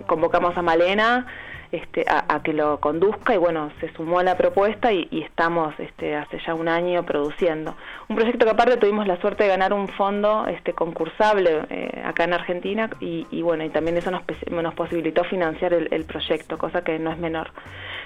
convocamos 0.05 0.55
a 0.55 0.61
Malena, 0.61 1.25
este, 1.71 2.05
a, 2.07 2.41
que 2.43 2.53
lo 2.53 2.79
conduzca 2.79 3.33
y 3.33 3.37
bueno, 3.37 3.71
se 3.79 3.91
sumó 3.93 4.19
a 4.19 4.23
la 4.23 4.37
propuesta 4.37 4.91
y, 4.91 5.07
estamos 5.11 5.73
este, 5.79 6.15
hace 6.15 6.39
ya 6.45 6.53
un 6.53 6.67
año 6.67 7.03
produciendo. 7.05 7.75
Un 8.07 8.15
proyecto 8.15 8.45
que 8.45 8.51
aparte 8.51 8.77
tuvimos 8.77 9.07
la 9.07 9.19
suerte 9.19 9.43
de 9.43 9.49
ganar 9.49 9.73
un 9.73 9.87
fondo 9.87 10.47
este, 10.47 10.73
concursable 10.73 11.61
eh, 11.69 12.01
acá 12.05 12.23
en 12.23 12.33
Argentina 12.33 12.89
y, 12.99 13.41
bueno, 13.41 13.63
y 13.63 13.69
también 13.69 13.97
eso 13.97 14.11
nos, 14.11 14.23
nos 14.49 14.73
posibilitó 14.73 15.23
financiar 15.25 15.73
el, 15.73 15.87
el 15.91 16.05
proyecto, 16.05 16.57
cosa 16.57 16.83
que 16.83 16.99
no 16.99 17.11
es 17.11 17.17
menor. 17.17 17.51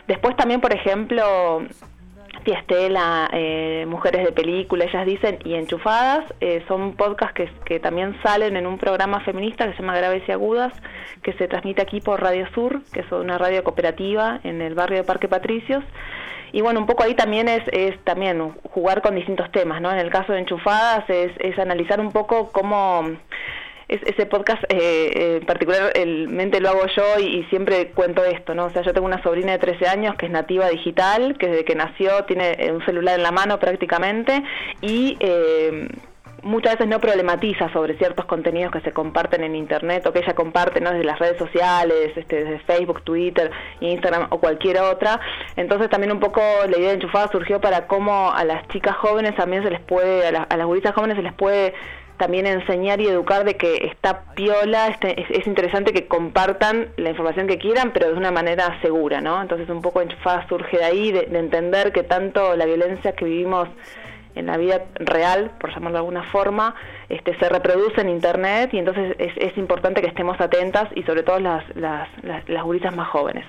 Después 0.07 0.35
también, 0.35 0.61
por 0.61 0.73
ejemplo, 0.73 1.63
Tía 2.43 2.59
Estela, 2.59 3.29
eh, 3.33 3.85
Mujeres 3.87 4.25
de 4.25 4.31
Película, 4.31 4.85
ellas 4.85 5.05
dicen, 5.05 5.39
y 5.43 5.55
Enchufadas, 5.55 6.25
eh, 6.41 6.63
son 6.67 6.95
podcasts 6.95 7.35
que, 7.35 7.49
que, 7.65 7.79
también 7.79 8.17
salen 8.23 8.57
en 8.57 8.67
un 8.67 8.77
programa 8.77 9.19
feminista 9.21 9.65
que 9.65 9.73
se 9.73 9.81
llama 9.81 9.97
Graves 9.97 10.23
y 10.27 10.31
Agudas, 10.31 10.73
que 11.23 11.33
se 11.33 11.47
transmite 11.47 11.81
aquí 11.81 12.01
por 12.01 12.21
Radio 12.21 12.47
Sur, 12.53 12.81
que 12.91 13.01
es 13.01 13.11
una 13.11 13.37
radio 13.37 13.63
cooperativa 13.63 14.39
en 14.43 14.61
el 14.61 14.75
barrio 14.75 14.97
de 14.97 15.03
Parque 15.03 15.27
Patricios. 15.27 15.83
Y 16.53 16.61
bueno, 16.61 16.79
un 16.81 16.85
poco 16.85 17.03
ahí 17.03 17.15
también 17.15 17.47
es, 17.47 17.63
es 17.71 17.97
también 18.03 18.53
jugar 18.71 19.01
con 19.01 19.15
distintos 19.15 19.49
temas, 19.51 19.81
¿no? 19.81 19.91
En 19.91 19.99
el 19.99 20.09
caso 20.09 20.33
de 20.33 20.39
Enchufadas 20.39 21.09
es, 21.09 21.31
es 21.39 21.57
analizar 21.57 21.99
un 21.99 22.11
poco 22.11 22.51
cómo 22.51 23.03
ese 23.91 24.25
podcast 24.25 24.63
eh, 24.69 24.77
eh, 24.79 25.37
en 25.41 25.45
particular 25.45 25.91
el 25.95 26.29
mente 26.29 26.61
lo 26.61 26.69
hago 26.69 26.85
yo 26.95 27.19
y, 27.19 27.43
siempre 27.49 27.91
cuento 27.91 28.23
esto, 28.23 28.55
¿no? 28.55 28.65
O 28.65 28.69
sea, 28.69 28.81
yo 28.81 28.93
tengo 28.93 29.05
una 29.05 29.21
sobrina 29.21 29.51
de 29.51 29.59
13 29.59 29.87
años 29.87 30.15
que 30.15 30.27
es 30.27 30.31
nativa 30.31 30.69
digital, 30.69 31.37
que 31.37 31.47
desde 31.47 31.65
que 31.65 31.75
nació 31.75 32.23
tiene 32.25 32.55
eh, 32.57 32.71
un 32.71 32.83
celular 32.85 33.17
en 33.17 33.23
la 33.23 33.31
mano 33.31 33.59
prácticamente 33.59 34.43
y 34.81 35.17
muchas 36.43 36.73
veces 36.73 36.87
no 36.87 36.99
problematiza 36.99 37.71
sobre 37.71 37.97
ciertos 37.97 38.25
contenidos 38.25 38.71
que 38.71 38.81
se 38.81 38.91
comparten 38.91 39.43
en 39.43 39.55
internet 39.55 40.05
o 40.05 40.13
que 40.13 40.19
ella 40.19 40.33
comparte 40.33 40.81
¿no? 40.81 40.91
desde 40.91 41.03
las 41.03 41.19
redes 41.19 41.37
sociales, 41.37 42.11
este, 42.15 42.43
desde 42.43 42.59
Facebook, 42.59 43.03
Twitter, 43.03 43.51
Instagram 43.79 44.27
o 44.29 44.39
cualquier 44.39 44.79
otra. 44.79 45.19
Entonces 45.55 45.89
también 45.89 46.11
un 46.11 46.19
poco 46.19 46.41
la 46.67 46.77
idea 46.77 46.89
de 46.89 46.95
enchufada 46.95 47.27
surgió 47.31 47.61
para 47.61 47.87
cómo 47.87 48.31
a 48.31 48.43
las 48.43 48.67
chicas 48.69 48.95
jóvenes 48.97 49.35
también 49.35 49.63
se 49.63 49.69
les 49.69 49.81
puede, 49.81 50.27
a, 50.27 50.43
a 50.43 50.57
las 50.57 50.65
gurisas 50.65 50.93
jóvenes 50.93 51.17
se 51.17 51.23
les 51.23 51.33
puede 51.33 51.73
también 52.21 52.45
enseñar 52.45 53.01
y 53.01 53.07
educar 53.07 53.45
de 53.45 53.57
que 53.57 53.77
está 53.77 54.25
piola, 54.35 54.89
este, 54.89 55.25
es, 55.35 55.47
interesante 55.47 55.91
que 55.91 56.05
compartan 56.05 56.89
la 56.97 57.09
información 57.09 57.47
que 57.47 57.57
quieran, 57.57 57.89
pero 57.93 58.09
de 58.09 58.13
una 58.13 58.29
manera 58.29 58.79
segura, 58.83 59.21
¿no? 59.21 59.41
Entonces 59.41 59.67
un 59.69 59.81
poco 59.81 60.03
Enchufada 60.03 60.47
surge 60.47 60.77
de 60.77 60.83
ahí, 60.83 61.11
de, 61.11 61.21
entender 61.33 61.91
que 61.91 62.03
tanto 62.03 62.55
la 62.55 62.65
violencia 62.65 63.13
que 63.13 63.25
vivimos 63.25 63.69
en 64.35 64.45
la 64.45 64.57
vida 64.57 64.83
real, 64.99 65.49
por 65.59 65.73
llamarlo 65.73 65.93
de 65.93 66.01
alguna 66.01 66.23
forma, 66.29 66.75
este, 67.09 67.35
se 67.39 67.49
reproduce 67.49 68.01
en 68.01 68.09
Internet 68.09 68.71
y 68.71 68.77
entonces 68.77 69.15
es, 69.17 69.57
importante 69.57 70.01
que 70.01 70.07
estemos 70.07 70.39
atentas 70.39 70.89
y 70.93 71.01
sobre 71.01 71.23
todo 71.23 71.39
las, 71.39 71.63
las, 71.75 72.07
las, 72.21 72.93
más 72.95 73.07
jóvenes. 73.07 73.45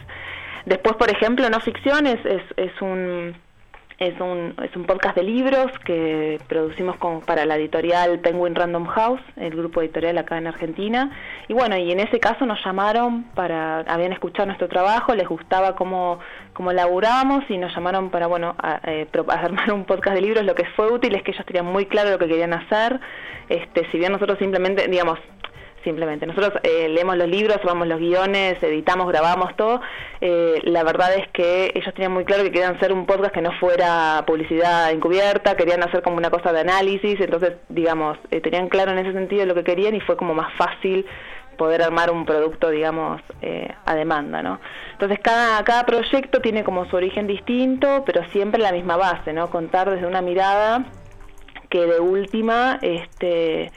Después, 0.65 0.97
por 0.97 1.11
ejemplo, 1.11 1.51
no 1.51 1.61
ficción 1.61 2.07
es, 2.07 2.21
es 2.57 2.81
un 2.81 3.35
es 3.99 4.19
un, 4.21 4.55
es 4.63 4.75
un 4.77 4.85
podcast 4.85 5.17
de 5.17 5.23
libros 5.23 5.71
que 5.85 6.41
producimos 6.49 6.97
con, 6.97 7.21
para 7.21 7.45
la 7.47 7.57
editorial 7.57 8.19
Penguin 8.21 8.55
Random 8.55 8.87
House, 8.87 9.21
el 9.37 9.55
grupo 9.55 9.81
editorial 9.83 10.19
acá 10.19 10.39
en 10.39 10.47
Argentina. 10.47 11.11
Y 11.49 11.55
bueno, 11.55 11.77
y 11.77 11.93
en 11.93 12.01
ese 12.01 12.19
caso 12.19 12.47
nos 12.47 12.65
llamaron 12.65 13.25
para, 13.35 13.81
habían 13.81 14.13
escuchado 14.13 14.47
nuestro 14.47 14.69
trabajo, 14.69 15.15
les 15.15 15.29
gustaba 15.29 15.77
cómo, 15.77 16.19
cómo 16.53 16.73
laburábamos 16.73 17.45
y 17.49 17.59
nos 17.59 17.75
llamaron 17.75 18.11
para, 18.11 18.27
bueno, 18.27 18.55
a, 18.59 18.81
eh, 18.85 19.07
armar 19.29 19.73
un 19.73 19.85
podcast 19.85 20.17
de 20.17 20.23
libros. 20.23 20.45
Lo 20.45 20.55
que 20.55 20.65
fue 20.77 20.91
útil 20.91 21.15
es 21.15 21.23
que 21.23 21.33
ellos 21.33 21.47
tenían 21.47 21.67
muy 21.67 21.87
claro 21.87 22.11
lo 22.11 22.19
que 22.19 22.29
querían 22.29 22.53
hacer. 22.53 23.01
Este, 23.49 23.91
si 23.91 23.99
bien 23.99 24.13
nosotros 24.13 24.39
simplemente, 24.39 24.89
digamos, 24.89 25.19
simplemente. 25.85 26.27
Nosotros 26.27 26.55
eh, 26.63 26.89
leemos 26.89 27.17
los 27.17 27.29
libros, 27.29 27.59
vamos 27.65 27.87
los 27.87 27.99
guiones, 27.99 28.63
editamos, 28.63 29.09
grabamos 29.09 29.55
todo. 29.57 29.81
Eh, 30.21 30.61
la 30.65 30.85
verdad 30.85 31.15
es 31.15 31.29
que 31.29 31.73
ellos 31.75 31.93
tenían 31.95 32.13
muy 32.13 32.25
claro 32.25 32.43
que 32.43 32.51
querían 32.51 32.77
hacer 32.77 32.93
un 32.93 33.07
podcast 33.07 33.33
que 33.33 33.43
no 33.43 33.53
fuera 33.59 34.25
publicidad 34.27 34.91
encubierta, 34.91 35.57
querían 35.57 35.83
hacer 35.83 36.03
como 36.03 36.17
una 36.17 36.31
cosa 36.31 36.53
de 36.53 36.61
análisis, 36.61 37.21
entonces, 37.21 37.55
digamos, 37.69 38.19
eh, 38.31 38.41
tenían 38.41 38.69
claro 38.69 38.93
en 38.93 38.99
ese 38.99 39.13
sentido 39.13 39.47
lo 39.47 39.55
que 39.55 39.65
querían 39.65 39.95
y 39.95 40.01
fue 40.01 40.17
como 40.17 40.35
más 40.35 40.53
fácil 40.55 41.07
poder 41.59 41.83
armar 41.83 42.11
un 42.11 42.25
producto, 42.25 42.71
digamos, 42.71 43.21
a 43.85 43.95
demanda, 43.95 44.43
¿no? 44.43 44.59
Entonces, 44.93 45.19
cada, 45.23 45.63
cada 45.65 45.85
proyecto 45.85 46.41
tiene 46.41 46.65
como 46.65 46.87
su 46.87 46.97
origen 46.97 47.27
distinto, 47.27 48.03
pero 48.07 48.25
siempre 48.31 48.61
la 48.61 48.73
misma 48.73 48.97
base, 48.97 49.33
¿no? 49.33 49.51
Contar 49.51 49.91
desde 49.91 50.07
una 50.07 50.23
mirada 50.23 50.87
que 51.73 51.87
de 51.87 52.01
última, 52.01 52.79
este 52.83 53.71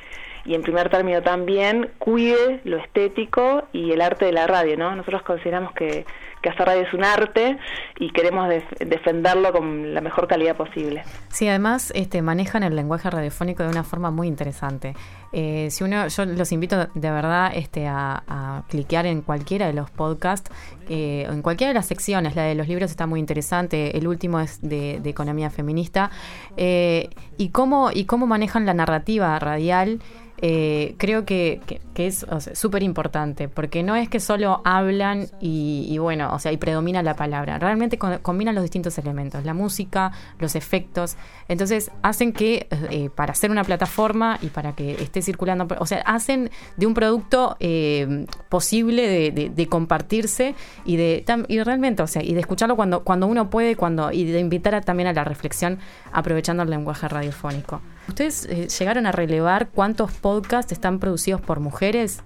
y 0.45 0.53
en 0.53 0.61
primer 0.61 0.89
término 0.89 1.21
también 1.23 1.89
cuide 1.97 2.61
lo 2.63 2.77
estético 2.77 3.63
y 3.73 3.91
el 3.91 4.01
arte 4.01 4.25
de 4.25 4.31
la 4.31 4.45
radio, 4.45 4.77
¿no? 4.77 4.95
Nosotros 4.95 5.23
consideramos 5.23 5.73
que, 5.73 6.05
hacer 6.45 6.67
radio 6.67 6.83
es 6.83 6.93
un 6.93 7.03
arte 7.03 7.57
y 7.97 8.11
queremos 8.11 8.47
defenderlo 8.79 9.51
con 9.51 9.95
la 9.95 10.01
mejor 10.01 10.27
calidad 10.27 10.55
posible. 10.55 11.01
Sí, 11.29 11.47
además 11.47 11.91
este, 11.95 12.21
manejan 12.21 12.61
el 12.61 12.75
lenguaje 12.75 13.09
radiofónico 13.09 13.63
de 13.63 13.69
una 13.69 13.83
forma 13.83 14.11
muy 14.11 14.27
interesante. 14.27 14.93
Eh, 15.33 15.69
si 15.71 15.83
uno, 15.83 16.07
yo 16.07 16.25
los 16.25 16.51
invito 16.51 16.87
de 16.93 17.11
verdad 17.11 17.51
este, 17.55 17.87
a, 17.87 18.23
a 18.27 18.63
cliquear 18.69 19.07
en 19.07 19.23
cualquiera 19.23 19.65
de 19.65 19.73
los 19.73 19.89
podcasts, 19.89 20.51
eh, 20.87 21.27
en 21.29 21.41
cualquiera 21.41 21.69
de 21.69 21.73
las 21.73 21.87
secciones. 21.87 22.35
La 22.35 22.43
de 22.43 22.55
los 22.55 22.67
libros 22.67 22.91
está 22.91 23.07
muy 23.07 23.19
interesante. 23.19 23.97
El 23.97 24.07
último 24.07 24.39
es 24.39 24.61
de, 24.61 25.01
economía 25.03 25.49
feminista 25.49 26.11
eh, 26.57 27.09
y 27.37 27.49
cómo 27.49 27.89
y 27.91 28.05
cómo 28.05 28.27
manejan 28.27 28.65
la 28.65 28.73
narrativa 28.73 29.37
radial. 29.39 29.99
Eh, 30.42 30.96
creo 30.98 31.25
que, 31.25 31.62
es 31.96 32.25
súper 32.54 32.84
importante, 32.84 33.48
porque 33.48 33.82
no 33.82 33.96
es 33.96 34.10
que 34.10 34.20
solo 34.20 34.62
hablan 34.65 35.27
y, 35.39 35.98
bueno, 35.98 36.34
o 36.34 36.39
sea, 36.39 36.51
y 36.51 36.58
predomina 36.58 37.01
la 37.01 37.15
palabra, 37.15 37.58
realmente 37.58 37.98
combinan 37.98 38.54
los 38.54 38.63
distintos 38.63 38.98
elementos, 38.98 39.46
la 39.46 39.54
música, 39.54 40.12
los 40.39 40.56
efectos, 40.56 41.15
entonces 41.48 41.92
hacen 42.01 42.34
que 42.34 42.68
eh, 42.92 43.10
para 43.15 43.32
hacer 43.32 43.50
una 43.50 43.63
plataforma 43.63 44.38
y 44.42 44.48
para 44.48 44.74
que 44.74 44.92
esté 45.01 45.22
circulando, 45.22 45.68
o 45.80 45.86
sea, 45.86 46.01
hacen 46.01 46.51
de 46.75 46.86
un 46.86 46.94
producto 46.94 47.56
eh, 47.62 48.25
posible 48.50 49.32
de, 49.32 49.68
compartirse 49.68 50.54
y 50.84 50.98
de 50.98 51.24
y 51.48 51.63
realmente, 51.63 52.04
o 52.04 52.08
sea, 52.08 52.22
y 52.22 52.34
de 52.34 52.42
escucharlo 52.42 52.75
cuando, 52.75 53.04
cuando 53.04 53.25
uno 53.27 53.50
puede, 53.50 53.77
cuando 53.77 54.12
y 54.12 54.25
de 54.25 54.39
invitar 54.39 54.84
también 54.84 55.08
a 55.08 55.13
la 55.13 55.24
reflexión 55.24 55.80
aprovechando 56.12 56.63
el 56.63 56.70
lenguaje 56.70 57.08
radiofónico. 57.08 57.82
¿Ustedes 58.07 58.45
eh, 58.45 58.67
llegaron 58.67 59.05
a 59.05 59.12
relevar 59.12 59.69
cuántos 59.69 60.12
podcasts 60.12 60.71
están 60.71 61.00
producidos 61.00 61.41
por 61.41 61.59
mujeres? 61.59 62.24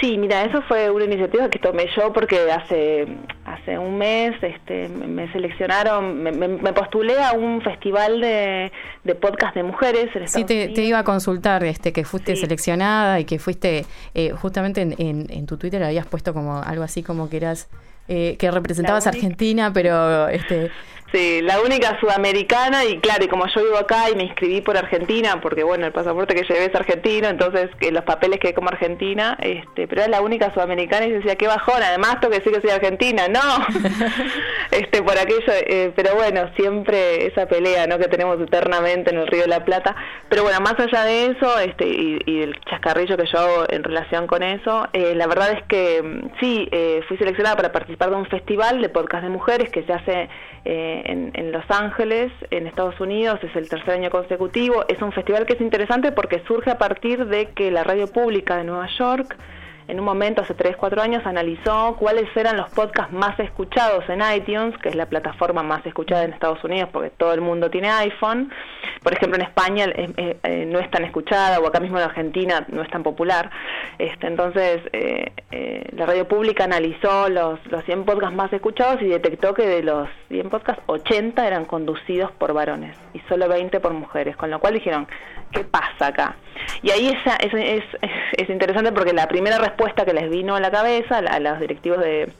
Sí, 0.00 0.16
mira, 0.16 0.44
eso 0.44 0.62
fue 0.62 0.88
una 0.90 1.04
iniciativa 1.04 1.50
que 1.50 1.58
tomé 1.58 1.86
yo 1.94 2.12
porque 2.12 2.50
hace 2.50 3.06
hace 3.44 3.76
un 3.76 3.98
mes 3.98 4.34
este, 4.40 4.88
me 4.88 5.30
seleccionaron, 5.32 6.22
me, 6.22 6.72
postulé 6.72 7.20
a 7.20 7.32
un 7.32 7.60
festival 7.60 8.20
de, 8.20 8.72
de 9.04 9.14
podcast 9.14 9.54
de 9.54 9.62
mujeres. 9.62 10.10
sí, 10.26 10.44
te, 10.44 10.72
iba 10.82 11.00
a 11.00 11.04
consultar 11.04 11.64
este, 11.64 11.92
que 11.92 12.04
fuiste 12.04 12.36
seleccionada 12.36 13.20
y 13.20 13.24
que 13.24 13.38
fuiste, 13.38 13.84
eh, 14.14 14.30
justamente 14.30 14.80
en, 14.80 14.94
en, 14.98 15.46
tu 15.46 15.58
Twitter 15.58 15.82
habías 15.82 16.06
puesto 16.06 16.32
como 16.32 16.62
algo 16.62 16.84
así 16.84 17.02
como 17.02 17.28
que 17.28 17.38
eras 17.38 17.68
eh, 18.08 18.36
que 18.38 18.50
representabas 18.50 19.06
Argentina, 19.06 19.72
pero 19.72 20.28
este, 20.28 20.70
Sí, 21.12 21.40
la 21.42 21.60
única 21.60 21.98
sudamericana 21.98 22.84
y 22.84 23.00
claro, 23.00 23.24
y 23.24 23.28
como 23.28 23.44
yo 23.48 23.64
vivo 23.64 23.78
acá 23.78 24.08
y 24.10 24.14
me 24.14 24.22
inscribí 24.22 24.60
por 24.60 24.76
Argentina, 24.76 25.40
porque 25.40 25.64
bueno, 25.64 25.86
el 25.86 25.92
pasaporte 25.92 26.36
que 26.36 26.44
llevé 26.44 26.66
es 26.66 26.74
argentino, 26.74 27.26
entonces 27.26 27.68
que 27.80 27.90
los 27.90 28.04
papeles 28.04 28.38
que 28.38 28.54
como 28.54 28.68
argentina, 28.68 29.36
este, 29.42 29.88
pero 29.88 30.02
era 30.02 30.10
la 30.10 30.20
única 30.20 30.54
sudamericana 30.54 31.06
y 31.06 31.10
decía, 31.10 31.34
qué 31.34 31.48
bajón, 31.48 31.82
además 31.82 32.20
tengo 32.20 32.30
que 32.30 32.38
decir 32.38 32.52
que 32.52 32.60
soy 32.60 32.70
argentina, 32.70 33.26
no, 33.26 33.40
este, 34.70 35.02
por 35.02 35.18
aquello, 35.18 35.52
eh, 35.66 35.92
pero 35.96 36.14
bueno, 36.14 36.48
siempre 36.54 37.26
esa 37.26 37.46
pelea, 37.46 37.88
¿no? 37.88 37.98
Que 37.98 38.06
tenemos 38.06 38.40
eternamente 38.40 39.10
en 39.10 39.18
el 39.18 39.26
Río 39.26 39.42
de 39.42 39.48
la 39.48 39.64
Plata, 39.64 39.96
pero 40.28 40.44
bueno, 40.44 40.60
más 40.60 40.78
allá 40.78 41.02
de 41.04 41.26
eso, 41.26 41.58
este, 41.58 41.88
y, 41.88 42.20
el 42.40 42.54
chascarrillo 42.70 43.16
que 43.16 43.26
yo 43.26 43.38
hago 43.38 43.64
en 43.68 43.82
relación 43.82 44.28
con 44.28 44.44
eso, 44.44 44.86
eh, 44.92 45.14
la 45.16 45.26
verdad 45.26 45.50
es 45.52 45.62
que 45.64 46.02
mm, 46.02 46.38
sí, 46.38 46.68
eh, 46.70 47.02
fui 47.08 47.16
seleccionada 47.16 47.56
para 47.56 47.72
participar 47.72 48.10
de 48.10 48.16
un 48.16 48.26
festival 48.26 48.80
de 48.80 48.88
podcast 48.88 49.24
de 49.24 49.28
mujeres 49.30 49.70
que 49.70 49.82
se 49.82 49.92
hace 49.92 50.28
en, 51.04 51.52
Los 51.52 51.64
Ángeles, 51.70 52.32
en 52.50 52.66
Estados 52.66 53.00
Unidos, 53.00 53.40
es 53.42 53.54
el 53.56 53.68
tercer 53.68 53.94
año 53.94 54.10
consecutivo. 54.10 54.84
Es 54.88 55.00
un 55.02 55.12
festival 55.12 55.46
que 55.46 55.54
es 55.54 55.60
interesante 55.60 56.12
porque 56.12 56.42
surge 56.46 56.70
a 56.70 56.78
partir 56.78 57.26
de 57.26 57.50
que 57.50 57.70
la 57.70 57.84
radio 57.84 58.06
pública 58.06 58.56
de 58.56 58.64
Nueva 58.64 58.88
York 58.98 59.36
en 59.90 59.98
un 59.98 60.04
momento, 60.04 60.42
hace 60.42 60.54
3, 60.54 60.76
4 60.76 61.02
años, 61.02 61.26
analizó 61.26 61.96
cuáles 61.98 62.24
eran 62.36 62.56
los 62.56 62.70
podcasts 62.70 63.12
más 63.12 63.38
escuchados 63.40 64.04
en 64.08 64.22
iTunes, 64.34 64.76
que 64.78 64.88
es 64.88 64.94
la 64.94 65.06
plataforma 65.06 65.62
más 65.62 65.84
escuchada 65.84 66.24
en 66.24 66.32
Estados 66.32 66.62
Unidos 66.62 66.88
porque 66.92 67.10
todo 67.10 67.34
el 67.34 67.40
mundo 67.40 67.70
tiene 67.70 67.90
iPhone. 67.90 68.52
Por 69.02 69.12
ejemplo, 69.14 69.36
en 69.36 69.46
España 69.46 69.86
eh, 69.86 70.36
eh, 70.42 70.64
no 70.66 70.78
es 70.78 70.90
tan 70.90 71.04
escuchada 71.04 71.58
o 71.58 71.66
acá 71.66 71.80
mismo 71.80 71.98
en 71.98 72.04
Argentina 72.04 72.64
no 72.68 72.82
es 72.82 72.90
tan 72.90 73.02
popular. 73.02 73.50
Este, 73.98 74.26
entonces, 74.26 74.80
eh, 74.92 75.32
la 75.92 76.06
radio 76.06 76.28
pública 76.28 76.64
analizó 76.64 77.28
los, 77.28 77.58
los 77.66 77.84
100 77.84 78.04
podcasts 78.04 78.36
más 78.36 78.52
escuchados 78.52 79.02
y 79.02 79.06
detectó 79.06 79.54
que 79.54 79.66
de 79.66 79.82
los 79.82 80.08
100 80.28 80.50
podcasts, 80.50 80.82
80 80.86 81.46
eran 81.46 81.64
conducidos 81.64 82.30
por 82.32 82.52
varones 82.52 82.96
y 83.12 83.20
solo 83.28 83.48
20 83.48 83.80
por 83.80 83.92
mujeres, 83.92 84.36
con 84.36 84.50
lo 84.50 84.60
cual 84.60 84.74
dijeron, 84.74 85.08
¿qué 85.52 85.64
pasa 85.64 86.08
acá? 86.08 86.36
Y 86.82 86.90
ahí 86.90 87.08
es, 87.08 87.52
es, 87.52 87.84
es, 88.36 88.50
interesante 88.50 88.92
porque 88.92 89.12
la 89.12 89.26
primera 89.26 89.58
respuesta 89.58 89.79
que 90.04 90.12
les 90.12 90.30
vino 90.30 90.56
a 90.56 90.60
la 90.60 90.70
cabeza 90.70 91.18
a, 91.18 91.40
los 91.40 91.58
directivos 91.58 92.00
de, 92.00 92.30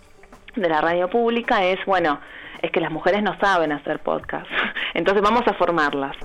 de 0.56 0.68
la 0.68 0.80
radio 0.80 1.08
pública 1.08 1.64
es, 1.64 1.78
bueno, 1.86 2.20
es 2.62 2.70
que 2.70 2.80
las 2.80 2.90
mujeres 2.90 3.22
no 3.22 3.38
saben 3.38 3.72
hacer 3.72 4.00
podcast, 4.00 4.46
entonces 4.94 5.22
vamos 5.22 5.46
a 5.46 5.54
formarlas. 5.54 6.16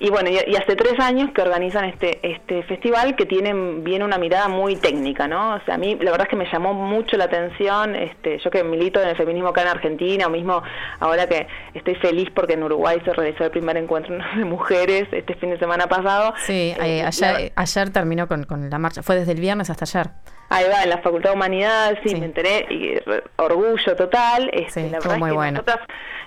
Y 0.00 0.10
bueno, 0.10 0.30
y, 0.30 0.54
hace 0.54 0.76
tres 0.76 0.98
años 1.00 1.30
que 1.32 1.42
organizan 1.42 1.84
este 1.86 2.20
este 2.22 2.62
festival 2.62 3.16
que 3.16 3.26
tienen 3.26 3.82
bien 3.82 4.02
una 4.02 4.16
mirada 4.16 4.48
muy 4.48 4.76
técnica, 4.76 5.26
¿no? 5.26 5.56
O 5.56 5.60
sea, 5.64 5.74
a 5.74 5.78
mí 5.78 5.96
la 6.00 6.12
verdad 6.12 6.26
es 6.26 6.30
que 6.30 6.36
me 6.36 6.50
llamó 6.50 6.72
mucho 6.72 7.16
la 7.16 7.24
atención, 7.24 7.96
este, 7.96 8.38
yo 8.38 8.50
que 8.50 8.62
milito 8.62 9.00
en 9.00 9.08
el 9.08 9.16
feminismo 9.16 9.48
acá 9.48 9.62
en 9.62 9.68
Argentina, 9.68 10.26
o 10.26 10.30
mismo 10.30 10.62
ahora 11.00 11.26
que 11.26 11.48
estoy 11.74 11.96
feliz 11.96 12.28
porque 12.32 12.52
en 12.52 12.62
Uruguay 12.62 13.00
se 13.04 13.12
realizó 13.12 13.44
el 13.44 13.50
primer 13.50 13.76
encuentro 13.76 14.16
de 14.36 14.44
mujeres 14.44 15.08
este 15.10 15.34
fin 15.34 15.50
de 15.50 15.58
semana 15.58 15.88
pasado. 15.88 16.34
Sí, 16.38 16.74
eh, 16.80 17.02
ayer, 17.02 17.52
ayer 17.56 17.90
terminó 17.90 18.28
con, 18.28 18.44
con 18.44 18.70
la 18.70 18.78
marcha, 18.78 19.02
fue 19.02 19.16
desde 19.16 19.32
el 19.32 19.40
viernes 19.40 19.70
hasta 19.70 19.84
ayer. 19.84 20.12
Ahí 20.50 20.64
va, 20.70 20.82
en 20.82 20.90
la 20.90 20.98
Facultad 20.98 21.30
de 21.30 21.36
Humanidades, 21.36 21.98
sí, 22.04 22.14
me 22.14 22.26
enteré, 22.26 22.66
y 22.70 22.98
orgullo 23.36 23.96
total. 23.96 24.50
Este, 24.52 24.88
la 24.90 24.98
verdad 24.98 25.18
muy 25.18 25.30
bueno. 25.32 25.52
nosotras, 25.52 25.80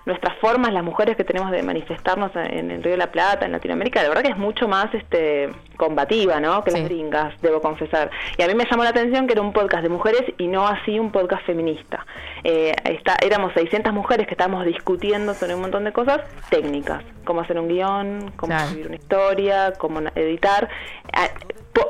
nuestras 0.05 0.37
formas, 0.37 0.71
las 0.71 0.83
mujeres 0.83 1.15
que 1.15 1.23
tenemos 1.23 1.51
de 1.51 1.63
manifestarnos 1.63 2.31
en 2.35 2.69
el 2.69 2.83
Río 2.83 2.91
de 2.91 2.97
la 2.97 3.11
Plata, 3.11 3.45
en 3.45 3.51
Latinoamérica, 3.51 4.01
la 4.03 4.09
verdad 4.09 4.23
que 4.23 4.31
es 4.31 4.37
mucho 4.37 4.67
más 4.67 4.93
este 4.93 5.49
combativa, 5.77 6.39
¿no? 6.39 6.63
Que 6.63 6.69
las 6.69 6.83
gringas, 6.83 7.33
debo 7.41 7.61
confesar. 7.61 8.11
Y 8.37 8.43
a 8.43 8.47
mí 8.47 8.53
me 8.53 8.65
llamó 8.69 8.83
la 8.83 8.91
atención 8.91 9.25
que 9.25 9.33
era 9.33 9.41
un 9.41 9.53
podcast 9.53 9.81
de 9.81 9.89
mujeres 9.89 10.21
y 10.37 10.47
no 10.47 10.67
así 10.67 10.99
un 10.99 11.11
podcast 11.11 11.43
feminista. 11.45 12.05
Eh, 12.43 12.73
está, 12.85 13.17
éramos 13.23 13.53
600 13.53 13.91
mujeres 13.91 14.27
que 14.27 14.33
estábamos 14.33 14.65
discutiendo 14.65 15.33
sobre 15.33 15.55
un 15.55 15.61
montón 15.61 15.83
de 15.83 15.91
cosas 15.91 16.21
técnicas, 16.49 17.03
cómo 17.25 17.41
hacer 17.41 17.59
un 17.59 17.67
guion, 17.67 18.31
cómo 18.35 18.53
escribir 18.55 18.87
una 18.87 18.95
historia, 18.97 19.73
cómo 19.79 20.01
editar 20.13 20.69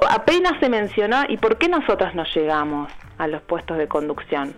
apenas 0.10 0.60
se 0.60 0.70
mencionó 0.70 1.24
y 1.28 1.38
por 1.38 1.58
qué 1.58 1.68
nosotras 1.68 2.16
no 2.16 2.24
llegamos 2.26 2.92
a 3.18 3.28
los 3.28 3.42
puestos 3.42 3.78
de 3.78 3.88
conducción. 3.88 4.56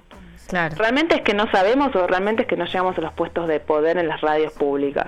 Realmente 0.51 1.15
es 1.15 1.22
que 1.22 1.34
no 1.34 1.50
sabemos 1.51 1.96
o 1.96 2.06
realmente 2.06 2.44
es 2.44 2.48
que 2.48 2.58
no 2.58 2.65
llegamos 2.65 2.98
a 2.98 3.01
los 3.01 3.13
puestos 3.13 3.48
de 3.48 3.60
poder 3.60 3.98
en 3.98 4.08
las 4.08 4.22
radios 4.22 4.53
públicas. 4.53 5.08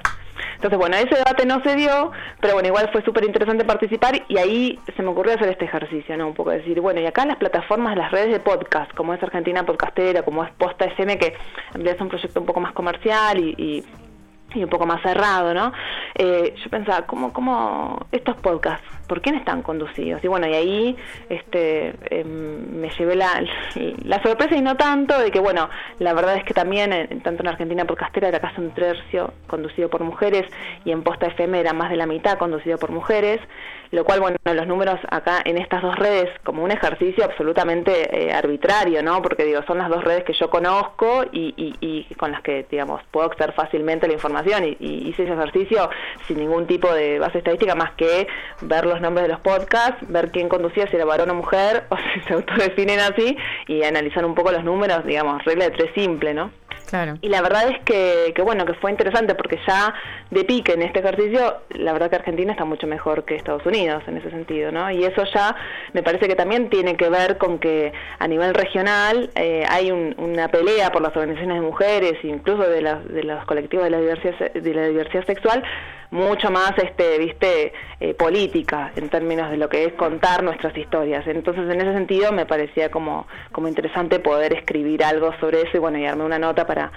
Entonces, 0.56 0.80
bueno, 0.80 0.96
ese 0.96 1.16
debate 1.16 1.46
no 1.46 1.62
se 1.62 1.76
dio, 1.76 2.12
pero 2.40 2.54
bueno, 2.54 2.70
igual 2.70 2.90
fue 2.92 3.04
súper 3.04 3.26
interesante 3.26 3.66
participar 3.66 4.24
y 4.28 4.38
ahí 4.38 4.80
se 4.96 5.04
me 5.04 5.10
ocurrió 5.10 5.36
hacer 5.36 5.50
este 5.50 5.66
ejercicio, 5.66 6.18
¿no? 6.18 6.28
Un 6.28 6.34
poco 6.34 6.52
decir, 6.52 6.80
bueno, 6.82 7.02
y 7.02 7.06
acá 7.06 7.26
las 7.26 7.38
plataformas, 7.38 7.98
las 7.98 8.12
redes 8.12 8.32
de 8.32 8.40
podcast, 8.40 8.92
como 8.94 9.14
es 9.14 9.22
Argentina 9.22 9.66
Podcastera, 9.66 10.24
como 10.24 10.44
es 10.44 10.52
Posta 10.54 10.86
FM, 10.86 11.18
que 11.20 11.28
en 11.28 11.74
realidad 11.74 11.96
es 11.96 12.02
un 12.02 12.10
proyecto 12.10 12.40
un 12.40 12.46
poco 12.46 12.62
más 12.62 12.74
comercial 12.74 13.38
y 13.40 13.84
y 14.56 14.64
un 14.64 14.70
poco 14.70 14.86
más 14.86 15.02
cerrado, 15.02 15.54
¿no? 15.54 15.72
Eh, 16.16 16.56
yo 16.64 16.70
pensaba, 16.70 17.06
¿cómo, 17.06 17.34
¿cómo 17.34 18.08
estos 18.12 18.36
podcasts, 18.38 18.86
por 19.08 19.22
quién 19.22 19.36
están 19.36 19.62
conducidos? 19.62 20.24
Y 20.24 20.28
bueno, 20.28 20.48
y 20.48 20.54
ahí 20.54 20.98
este, 21.30 21.94
em, 22.10 22.80
me 22.80 22.90
llevé 22.90 23.16
la, 23.16 23.42
sorpresa 24.24 24.56
y 24.56 24.62
no 24.62 24.76
tanto 24.76 25.18
de 25.20 25.32
que, 25.32 25.40
bueno, 25.40 25.70
la 26.00 26.14
verdad 26.14 26.36
es 26.36 26.44
que 26.44 26.54
también, 26.54 26.90
tanto 27.24 27.44
en 27.44 27.48
Argentina 27.48 27.86
Podcastera 27.86 28.28
era 28.28 28.40
casi 28.40 28.62
un 28.62 28.72
tercio 28.72 29.34
conducido 29.48 29.90
por 29.90 30.04
mujeres 30.04 30.46
y 30.84 30.92
en 30.92 31.04
Posta 31.04 31.28
FM 31.28 31.60
era 31.60 31.74
más 31.74 31.90
de 31.90 31.98
la 31.98 32.06
mitad 32.06 32.38
conducido 32.38 32.78
por 32.78 32.92
mujeres 32.92 33.40
lo 33.92 34.04
cual, 34.04 34.20
bueno, 34.20 34.38
los 34.44 34.68
números 34.68 35.00
acá 35.10 35.42
en 35.46 35.58
estas 35.58 35.82
dos 35.82 35.96
redes, 35.96 36.30
como 36.44 36.64
un 36.64 36.72
ejercicio 36.72 37.24
absolutamente 37.24 38.28
eh, 38.28 38.34
arbitrario, 38.34 39.02
¿no? 39.02 39.22
Porque, 39.22 39.46
digo, 39.46 39.62
son 39.66 39.78
las 39.78 39.90
dos 39.90 40.04
redes 40.04 40.24
que 40.24 40.34
yo 40.34 40.50
conozco 40.50 41.24
y, 41.32 41.54
y, 41.58 42.14
con 42.16 42.32
las 42.32 42.42
que, 42.42 42.66
digamos, 42.70 43.02
puedo 43.12 43.28
acceder 43.28 43.54
fácilmente 43.54 44.08
la 44.08 44.14
información 44.14 44.66
y, 44.66 44.78
y, 44.80 45.10
hice 45.10 45.24
ese 45.24 45.34
ejercicio 45.34 45.90
sin 46.28 46.40
ningún 46.40 46.68
tipo 46.68 46.94
de 46.94 47.20
base 47.20 47.40
estadística 47.40 47.76
más 47.76 47.92
que 47.94 48.28
ver 48.62 48.86
los 48.96 49.02
nombres 49.02 49.28
de 49.28 49.34
los 49.34 49.42
podcasts, 49.42 49.98
ver 50.08 50.32
quién 50.32 50.50
conducía, 50.50 50.88
si 50.88 50.96
era 50.96 51.06
varón 51.06 51.30
o 51.30 51.36
mujer, 51.36 51.86
o 51.90 51.98
si 52.14 52.22
se 52.22 52.34
autodefinen 52.34 53.00
así, 53.00 53.38
y 53.68 53.84
analizar 53.84 54.26
un 54.26 54.36
poco 54.36 54.52
los 54.52 54.64
números, 54.64 55.06
digamos, 55.06 55.44
regla 55.46 55.66
de 55.66 55.72
tres 55.72 55.92
simple, 55.96 56.34
¿no? 56.34 56.52
Y 57.22 57.30
la 57.30 57.42
verdad 57.42 57.70
es 57.70 57.84
que, 57.84 58.32
que, 58.36 58.42
bueno, 58.42 58.66
que 58.66 58.74
fue 58.76 58.92
interesante 58.92 59.36
porque 59.36 59.60
ya 59.68 59.94
de 60.30 60.44
pique 60.44 60.74
en 60.74 60.84
este 60.84 61.00
ejercicio, 61.00 61.58
la 61.70 61.94
verdad 61.94 62.10
que 62.10 62.18
Argentina 62.18 62.52
está 62.52 62.64
mucho 62.64 62.88
mejor 62.88 63.26
que 63.26 63.36
Estados 63.36 63.66
Unidos 63.66 64.04
en 64.08 64.18
ese 64.18 64.30
sentido, 64.30 64.72
¿no? 64.72 64.90
Y 64.92 65.04
eso 65.04 65.24
ya 65.34 65.56
me 65.94 66.04
parece 66.04 66.28
que 66.28 66.36
también 66.36 66.70
tiene 66.70 66.96
que 66.96 67.10
ver 67.10 67.38
con 67.38 67.60
que 67.60 67.92
a 68.20 68.28
nivel 68.28 68.54
regional 68.54 69.30
eh, 69.36 69.66
hay 69.70 69.92
una 69.92 70.48
pelea 70.50 70.92
por 70.92 71.02
las 71.02 71.16
organizaciones 71.16 71.60
de 71.60 71.66
mujeres, 71.66 72.14
incluso 72.24 72.64
de, 72.64 72.82
de 72.82 73.24
los 73.24 73.46
colectivos 73.46 73.86
de 73.86 73.92
la 73.92 74.00
diversidad, 74.00 74.52
de 74.54 74.74
la 74.74 74.88
diversidad 74.88 75.26
sexual, 75.26 75.64
mucho 76.16 76.50
más, 76.50 76.72
este, 76.78 77.20
viste, 77.20 77.74
eh, 78.00 78.14
política 78.14 78.92
en 78.96 79.10
términos 79.10 79.52
de 79.52 79.58
lo 79.58 79.70
que 79.70 79.86
es 79.86 79.94
contar 79.94 80.44
nuestras 80.44 80.76
historias. 80.78 81.28
Entonces, 81.28 81.70
en 81.70 81.82
ese 81.82 81.94
sentido, 81.94 82.32
me 82.32 82.46
parecía 82.46 82.90
como, 82.90 83.28
como 83.52 83.68
interesante 83.68 84.20
poder 84.20 84.54
escribir 84.54 85.04
algo 85.04 85.34
sobre 85.40 85.62
eso 85.62 85.78
y 85.78 85.80
bueno, 85.80 85.98
y 85.98 86.04
darme 86.04 86.24
una 86.24 86.40
nota 86.40 86.66
para 86.66 86.92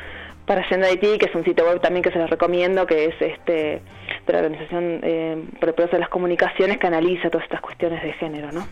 para 0.46 0.62
Agenda 0.62 0.90
IT, 0.90 1.18
que 1.20 1.26
es 1.26 1.34
un 1.34 1.44
sitio 1.44 1.66
web 1.66 1.78
también 1.82 2.02
que 2.02 2.10
se 2.10 2.18
les 2.18 2.30
recomiendo, 2.30 2.86
que 2.86 3.04
es 3.04 3.14
este 3.20 3.82
de 4.26 4.32
la 4.32 4.38
Organización 4.38 5.00
eh, 5.02 5.36
de 5.60 5.98
las 5.98 6.08
Comunicaciones, 6.08 6.78
que 6.78 6.86
analiza 6.86 7.28
todas 7.28 7.44
estas 7.44 7.60
cuestiones 7.60 8.02
de 8.02 8.14
género, 8.14 8.50
¿no? 8.50 8.66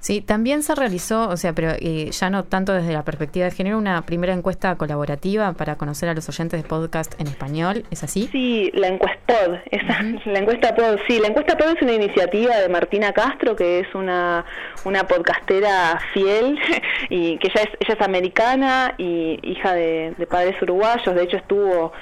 Sí, 0.00 0.20
también 0.20 0.62
se 0.62 0.74
realizó, 0.74 1.28
o 1.28 1.36
sea, 1.36 1.52
pero 1.52 1.72
eh, 1.80 2.10
ya 2.10 2.30
no 2.30 2.44
tanto 2.44 2.72
desde 2.72 2.92
la 2.92 3.04
perspectiva 3.04 3.46
de 3.46 3.50
género, 3.50 3.78
una 3.78 4.02
primera 4.02 4.32
encuesta 4.32 4.76
colaborativa 4.76 5.52
para 5.52 5.76
conocer 5.76 6.08
a 6.08 6.14
los 6.14 6.28
oyentes 6.28 6.62
de 6.62 6.68
podcast 6.68 7.20
en 7.20 7.26
español, 7.26 7.84
¿es 7.90 8.04
así? 8.04 8.28
Sí, 8.32 8.70
la 8.74 8.88
encuestod, 8.88 9.56
esa, 9.70 10.02
la 10.26 10.38
encuesta 10.38 10.74
pod, 10.74 10.98
sí, 11.06 11.18
la 11.18 11.28
encuesta 11.28 11.56
pod 11.56 11.76
es 11.76 11.82
una 11.82 11.92
iniciativa 11.92 12.56
de 12.56 12.68
Martina 12.68 13.12
Castro, 13.12 13.56
que 13.56 13.80
es 13.80 13.94
una, 13.94 14.44
una 14.84 15.06
podcastera 15.06 15.98
fiel 16.12 16.58
y 17.10 17.38
que 17.38 17.48
ella 17.48 17.62
es, 17.62 17.70
ella 17.80 17.94
es 17.94 18.00
americana 18.00 18.94
y 18.98 19.38
hija 19.42 19.74
de, 19.74 20.14
de 20.16 20.26
padres 20.26 20.60
uruguayos, 20.62 21.14
de 21.14 21.22
hecho 21.22 21.36
estuvo 21.36 21.92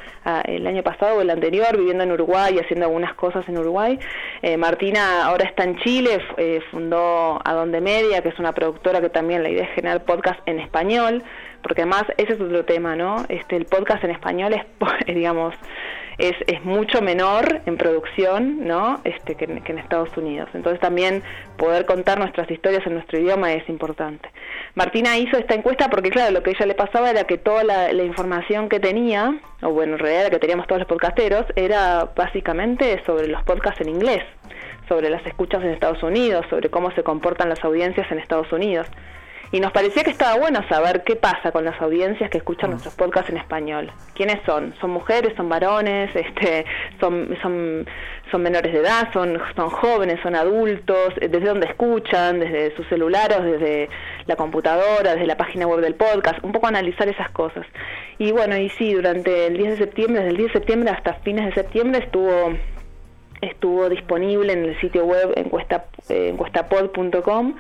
el 0.45 0.67
año 0.67 0.83
pasado 0.83 1.19
o 1.19 1.21
el 1.21 1.31
anterior 1.31 1.77
viviendo 1.77 2.05
en 2.05 2.13
Uruguay, 2.13 2.59
haciendo 2.59 2.87
algunas 2.87 3.15
cosas 3.15 3.49
en 3.49 3.59
Uruguay. 3.59 3.99
Eh, 4.43 4.57
Martina 4.57 5.25
ahora 5.25 5.45
está 5.45 5.65
en 5.65 5.77
Chile, 5.79 6.21
eh, 6.37 6.61
fundó 6.71 7.41
Adonde 7.45 7.81
Media, 7.81 8.23
que 8.23 8.31
es 8.31 8.39
una 8.39 8.53
productora 8.53 9.01
que 9.01 9.11
también 9.11 9.43
la 9.43 9.51
idea 9.51 9.65
es 9.65 9.75
generar 9.75 10.05
podcast 10.05 10.41
en 10.47 10.61
español, 10.61 11.23
porque 11.63 11.83
además 11.83 12.05
ese 12.17 12.35
es 12.35 12.41
otro 12.41 12.65
tema, 12.65 12.97
¿no? 12.97 13.25
Este, 13.29 13.57
el 13.57 13.67
podcast 13.67 14.05
en 14.05 14.11
español 14.11 14.55
es, 14.55 14.65
digamos, 15.15 15.55
es, 16.19 16.35
es 16.47 16.65
mucho 16.65 17.03
menor 17.03 17.63
en 17.67 17.77
producción 17.77 18.67
¿no? 18.67 19.01
este, 19.05 19.35
que, 19.35 19.45
en 19.45 19.79
Estados 19.79 20.17
Unidos. 20.17 20.49
Entonces 20.55 20.81
también 20.81 21.23
poder 21.57 21.87
contar 21.87 22.19
nuestras 22.19 22.51
historias 22.51 22.87
en 22.87 22.95
nuestro 22.95 23.19
idioma 23.19 23.53
es 23.53 23.69
importante. 23.69 24.29
Martina 24.75 25.17
hizo 25.17 25.37
esta 25.37 25.55
encuesta 25.55 25.89
porque, 25.89 26.11
claro, 26.11 26.33
lo 26.33 26.43
que 26.43 26.51
ella 26.51 26.67
le 26.67 26.75
pasaba 26.75 27.11
era 27.11 27.25
que 27.25 27.39
toda 27.39 27.65
la, 27.65 27.93
información 28.05 28.69
que 28.69 28.81
tenía, 28.81 29.41
o 29.63 29.71
bueno, 29.71 29.95
en 29.95 29.99
realidad 29.99 30.25
la 30.25 30.31
que 30.31 30.39
teníamos 30.39 30.67
todos 30.67 30.81
los 30.81 30.89
podcasteros, 30.89 31.47
era 31.57 32.11
básicamente 32.15 33.03
sobre 33.07 33.29
los 33.29 33.43
podcasts 33.45 33.81
en 33.81 33.89
inglés, 33.89 34.23
sobre 34.89 35.11
las 35.11 35.25
escuchas 35.27 35.63
en 35.63 35.71
Estados 35.71 36.03
Unidos, 36.03 36.45
sobre 36.51 36.71
cómo 36.71 36.91
se 36.93 37.03
comportan 37.03 37.49
las 37.49 37.65
audiencias 37.65 38.11
en 38.11 38.19
Estados 38.19 38.53
Unidos. 38.53 38.87
Y 39.55 39.61
nos 39.61 39.71
parecía 39.71 40.03
que 40.03 40.11
estaba 40.11 40.37
bueno 40.37 40.67
saber 40.69 41.05
qué 41.05 41.15
pasa 41.15 41.53
con 41.53 41.65
las 41.65 41.81
audiencias 41.81 42.29
que 42.29 42.39
escuchan 42.39 42.71
nuestros 42.71 42.93
podcasts 42.97 43.31
en 43.31 43.37
español. 43.37 43.89
¿Quiénes 44.13 44.41
son? 44.45 44.75
¿Son 44.81 44.91
mujeres? 44.91 45.33
¿Son 45.37 45.49
varones? 45.49 46.11
Este, 46.25 46.65
son, 46.99 47.37
son, 47.41 47.87
son 48.33 48.43
menores 48.43 48.73
de 48.73 48.81
edad? 48.81 49.13
¿Son, 49.13 49.41
son 49.55 49.71
jóvenes? 49.71 50.19
¿Son 50.25 50.35
adultos? 50.35 51.15
¿Desde 51.21 51.39
dónde 51.39 51.69
escuchan? 51.69 52.41
¿Desde 52.41 52.75
sus 52.75 52.89
celulares? 52.89 53.45
¿Desde 53.45 53.89
la 54.27 54.35
computadora? 54.35 55.13
¿Desde 55.13 55.27
la 55.29 55.37
página 55.37 55.69
web 55.69 55.83
del 55.83 55.95
podcast? 55.95 56.43
Un 56.43 56.51
poco 56.51 56.67
analizar 56.67 57.07
esas 57.09 57.31
cosas. 57.31 57.65
Y 58.19 58.33
bueno, 58.33 58.57
y 58.57 58.71
sí, 58.71 58.93
durante 58.93 59.47
el 59.47 59.57
10 59.57 59.71
de 59.71 59.77
septiembre, 59.77 60.23
desde 60.23 60.31
el 60.31 60.37
10 60.37 60.49
de 60.49 60.59
septiembre 60.59 60.91
hasta 60.91 61.15
fines 61.23 61.47
de 61.47 61.55
septiembre 61.55 62.01
estuvo 62.01 62.55
estuvo 63.41 63.89
disponible 63.91 64.53
en 64.53 64.65
el 64.65 64.81
sitio 64.81 65.05
web 65.05 65.33
encuesta, 65.37 65.85
eh, 66.09 66.31
encuestapod.com 66.31 67.55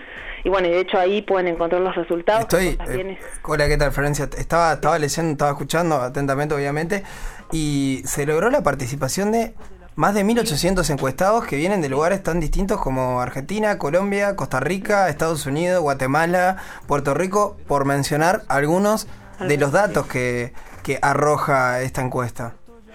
y 0.44 0.50
bueno, 0.50 0.68
y 0.68 0.70
de 0.70 0.80
hecho 0.80 0.98
ahí 0.98 1.22
pueden 1.22 1.48
encontrar 1.48 1.80
los 1.80 1.94
resultados. 1.96 2.42
Estoy, 2.42 2.78
eh, 2.88 3.18
hola, 3.42 3.66
¿qué 3.66 3.78
tal 3.78 3.92
Florencia? 3.92 4.28
Estaba, 4.36 4.74
estaba 4.74 4.98
leyendo, 4.98 5.32
estaba 5.32 5.50
escuchando 5.52 5.96
atentamente 5.96 6.54
obviamente 6.54 7.02
y 7.50 8.02
se 8.04 8.26
logró 8.26 8.50
la 8.50 8.62
participación 8.62 9.32
de 9.32 9.54
más 9.96 10.14
de 10.14 10.24
1.800 10.24 10.90
encuestados 10.90 11.46
que 11.46 11.56
vienen 11.56 11.80
de 11.80 11.88
lugares 11.88 12.22
tan 12.22 12.40
distintos 12.40 12.78
como 12.80 13.20
Argentina, 13.20 13.78
Colombia, 13.78 14.36
Costa 14.36 14.60
Rica, 14.60 15.08
Estados 15.08 15.46
Unidos, 15.46 15.80
Guatemala, 15.80 16.58
Puerto 16.86 17.14
Rico, 17.14 17.56
por 17.66 17.86
mencionar 17.86 18.42
algunos 18.48 19.06
de 19.40 19.56
los 19.56 19.72
datos 19.72 20.06
que, 20.06 20.52
que 20.82 20.98
arroja 21.00 21.80
esta 21.80 22.02
encuesta. 22.02 22.54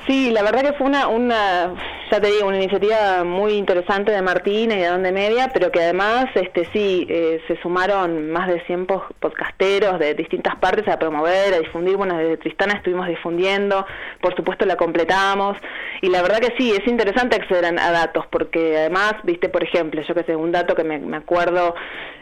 Sí, 0.10 0.32
la 0.32 0.42
verdad 0.42 0.64
que 0.64 0.74
fue 0.74 0.88
una, 0.88 1.08
una, 1.08 1.76
ya 2.10 2.20
te 2.20 2.32
digo, 2.32 2.48
una 2.48 2.58
iniciativa 2.58 3.24
muy 3.24 3.54
interesante 3.54 4.12
de 4.12 4.24
Martín 4.24 4.72
y 4.72 4.78
de 4.78 4.88
Donde 4.88 5.12
Media, 5.12 5.52
pero 5.54 5.72
que 5.72 5.82
además, 5.82 6.26
este, 6.34 6.66
sí, 6.74 7.06
eh, 7.08 7.40
se 7.48 7.62
sumaron 7.62 8.32
más 8.32 8.48
de 8.48 8.60
100 8.66 8.88
podcasteros 8.88 10.00
de 10.00 10.16
distintas 10.16 10.56
partes 10.56 10.88
a 10.88 10.98
promover, 10.98 11.54
a 11.54 11.60
difundir. 11.60 11.96
Bueno, 11.96 12.18
desde 12.18 12.38
Tristana 12.38 12.74
estuvimos 12.74 13.08
difundiendo, 13.08 13.86
por 14.20 14.36
supuesto 14.36 14.66
la 14.66 14.78
completamos, 14.78 15.58
y 16.02 16.10
la 16.10 16.24
verdad 16.24 16.40
que 16.40 16.56
sí, 16.58 16.72
es 16.72 16.88
interesante 16.88 17.36
acceder 17.36 17.66
a, 17.66 17.92
datos, 17.92 18.26
porque 18.32 18.80
además, 18.80 19.14
viste, 19.26 19.48
por 19.48 19.64
ejemplo, 19.64 20.02
yo 20.02 20.16
que 20.16 20.24
sé, 20.24 20.36
un 20.36 20.52
dato 20.52 20.74
que 20.74 20.84
me, 20.84 20.98
me 20.98 21.18
acuerdo 21.18 21.76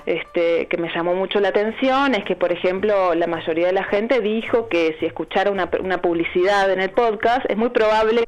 este, 0.07 0.67
que 0.67 0.77
me 0.77 0.89
llamó 0.95 1.13
mucho 1.13 1.41
la 1.41 1.49
atención 1.49 2.15
es 2.15 2.23
que, 2.23 2.37
por 2.37 2.53
ejemplo, 2.53 3.13
la 3.13 3.27
mayoría 3.27 3.67
de 3.67 3.73
la 3.73 3.83
gente 3.83 4.21
dijo 4.21 4.69
que 4.69 4.95
si 5.01 5.05
escuchara 5.05 5.51
una, 5.51 5.69
una 5.81 6.01
publicidad 6.01 6.71
en 6.71 6.79
el 6.79 6.91
podcast, 6.91 7.45
es 7.49 7.57
muy 7.57 7.71
probable 7.77 8.27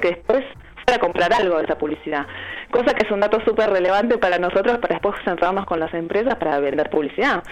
que 0.00 0.08
después 0.08 0.44
fuera 0.84 0.96
a 0.96 0.98
comprar 0.98 1.32
algo 1.32 1.58
de 1.58 1.64
esa 1.64 1.76
publicidad. 1.76 2.26
Cosa 2.70 2.94
que 2.94 3.06
es 3.06 3.12
un 3.12 3.20
dato 3.20 3.38
súper 3.44 3.70
relevante 3.70 4.16
para 4.18 4.38
nosotros 4.38 4.78
para 4.78 4.94
después 4.94 5.14
centrarnos 5.24 5.66
con 5.66 5.80
las 5.80 5.92
empresas 5.92 6.36
para 6.36 6.58
vender 6.60 6.88
publicidad. 6.88 7.42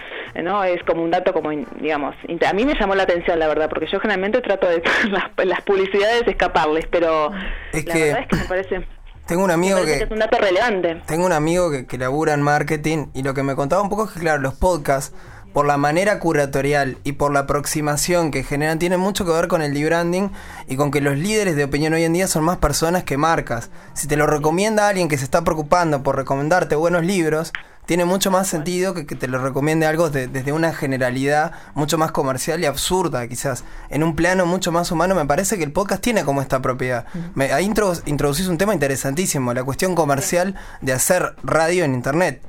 ¿no? 0.43 0.63
Es 0.63 0.81
como 0.83 1.03
un 1.03 1.11
dato 1.11 1.33
como, 1.33 1.51
digamos, 1.51 2.15
a 2.47 2.53
mí 2.53 2.65
me 2.65 2.73
llamó 2.79 2.95
la 2.95 3.03
atención, 3.03 3.37
la 3.37 3.47
verdad, 3.47 3.69
porque 3.69 3.87
yo 3.91 3.99
generalmente 3.99 4.41
trato 4.41 4.67
de 4.67 4.81
las, 5.11 5.25
las 5.45 5.61
publicidades 5.61 6.27
escaparles, 6.27 6.87
pero 6.87 7.31
es 7.71 7.85
la 7.85 7.93
verdad 7.93 8.19
es 8.21 8.27
que 8.27 8.35
me 8.35 8.45
parece... 8.45 8.87
Tengo 9.27 9.43
un 9.43 9.51
amigo 9.51 9.83
que, 9.83 9.95
es 9.95 10.09
un 10.09 10.19
dato 10.19 10.37
relevante. 10.37 11.01
Tengo 11.05 11.25
un 11.25 11.33
amigo 11.33 11.69
que, 11.69 11.85
que 11.85 11.97
labura 11.97 12.33
en 12.33 12.41
marketing 12.41 13.07
y 13.13 13.23
lo 13.23 13.33
que 13.33 13.43
me 13.43 13.55
contaba 13.55 13.81
un 13.81 13.89
poco 13.89 14.05
es 14.05 14.11
que, 14.11 14.21
claro, 14.21 14.41
los 14.41 14.53
podcasts, 14.53 15.13
por 15.57 15.65
la 15.65 15.77
manera 15.77 16.19
curatorial 16.19 16.99
y 17.03 17.13
por 17.13 17.33
la 17.33 17.39
aproximación 17.39 18.29
que 18.29 18.43
generan, 18.43 18.77
tienen 18.77 18.99
mucho 18.99 19.25
que 19.25 19.31
ver 19.31 19.47
con 19.47 19.63
el 19.63 19.73
branding 19.83 20.29
y 20.67 20.75
con 20.75 20.91
que 20.91 21.01
los 21.01 21.17
líderes 21.17 21.55
de 21.55 21.63
opinión 21.63 21.93
hoy 21.93 22.03
en 22.03 22.13
día 22.13 22.27
son 22.27 22.43
más 22.43 22.57
personas 22.57 23.05
que 23.05 23.17
marcas. 23.17 23.71
Si 23.95 24.07
te 24.07 24.17
lo 24.17 24.27
recomienda 24.27 24.87
alguien 24.87 25.07
que 25.07 25.17
se 25.17 25.23
está 25.23 25.43
preocupando 25.43 26.03
por 26.03 26.15
recomendarte 26.15 26.75
buenos 26.75 27.03
libros, 27.03 27.53
tiene 27.87 28.05
mucho 28.05 28.29
más 28.29 28.47
sentido 28.47 28.93
que, 28.93 29.07
que 29.07 29.15
te 29.15 29.27
lo 29.27 29.39
recomiende 29.39 29.87
algo 29.87 30.11
desde 30.11 30.51
una 30.53 30.73
generalidad 30.73 31.53
mucho 31.73 31.97
más 31.97 32.11
comercial 32.11 32.61
y 32.61 32.67
absurda, 32.67 33.27
quizás. 33.27 33.63
En 33.89 34.03
un 34.03 34.15
plano 34.15 34.45
mucho 34.45 34.71
más 34.71 34.91
humano, 34.91 35.15
me 35.15 35.25
parece 35.25 35.57
que 35.57 35.63
el 35.63 35.71
podcast 35.71 36.03
tiene 36.03 36.23
como 36.23 36.43
esta 36.43 36.61
propiedad. 36.61 37.07
Me, 37.33 37.51
ahí 37.51 37.65
introducís 37.65 38.47
un 38.47 38.59
tema 38.59 38.75
interesantísimo, 38.75 39.55
la 39.55 39.63
cuestión 39.63 39.95
comercial 39.95 40.53
de 40.81 40.93
hacer 40.93 41.35
radio 41.41 41.83
en 41.83 41.95
Internet. 41.95 42.43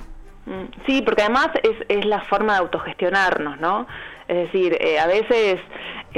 Mm, 0.48 0.64
sí, 0.86 1.02
porque 1.02 1.22
además 1.22 1.50
es, 1.62 1.76
es 1.88 2.06
la 2.06 2.22
forma 2.22 2.54
de 2.54 2.60
autogestionarnos, 2.60 3.60
¿no? 3.60 3.86
Es 4.28 4.50
decir, 4.50 4.78
eh, 4.80 4.98
a 4.98 5.06
veces 5.06 5.60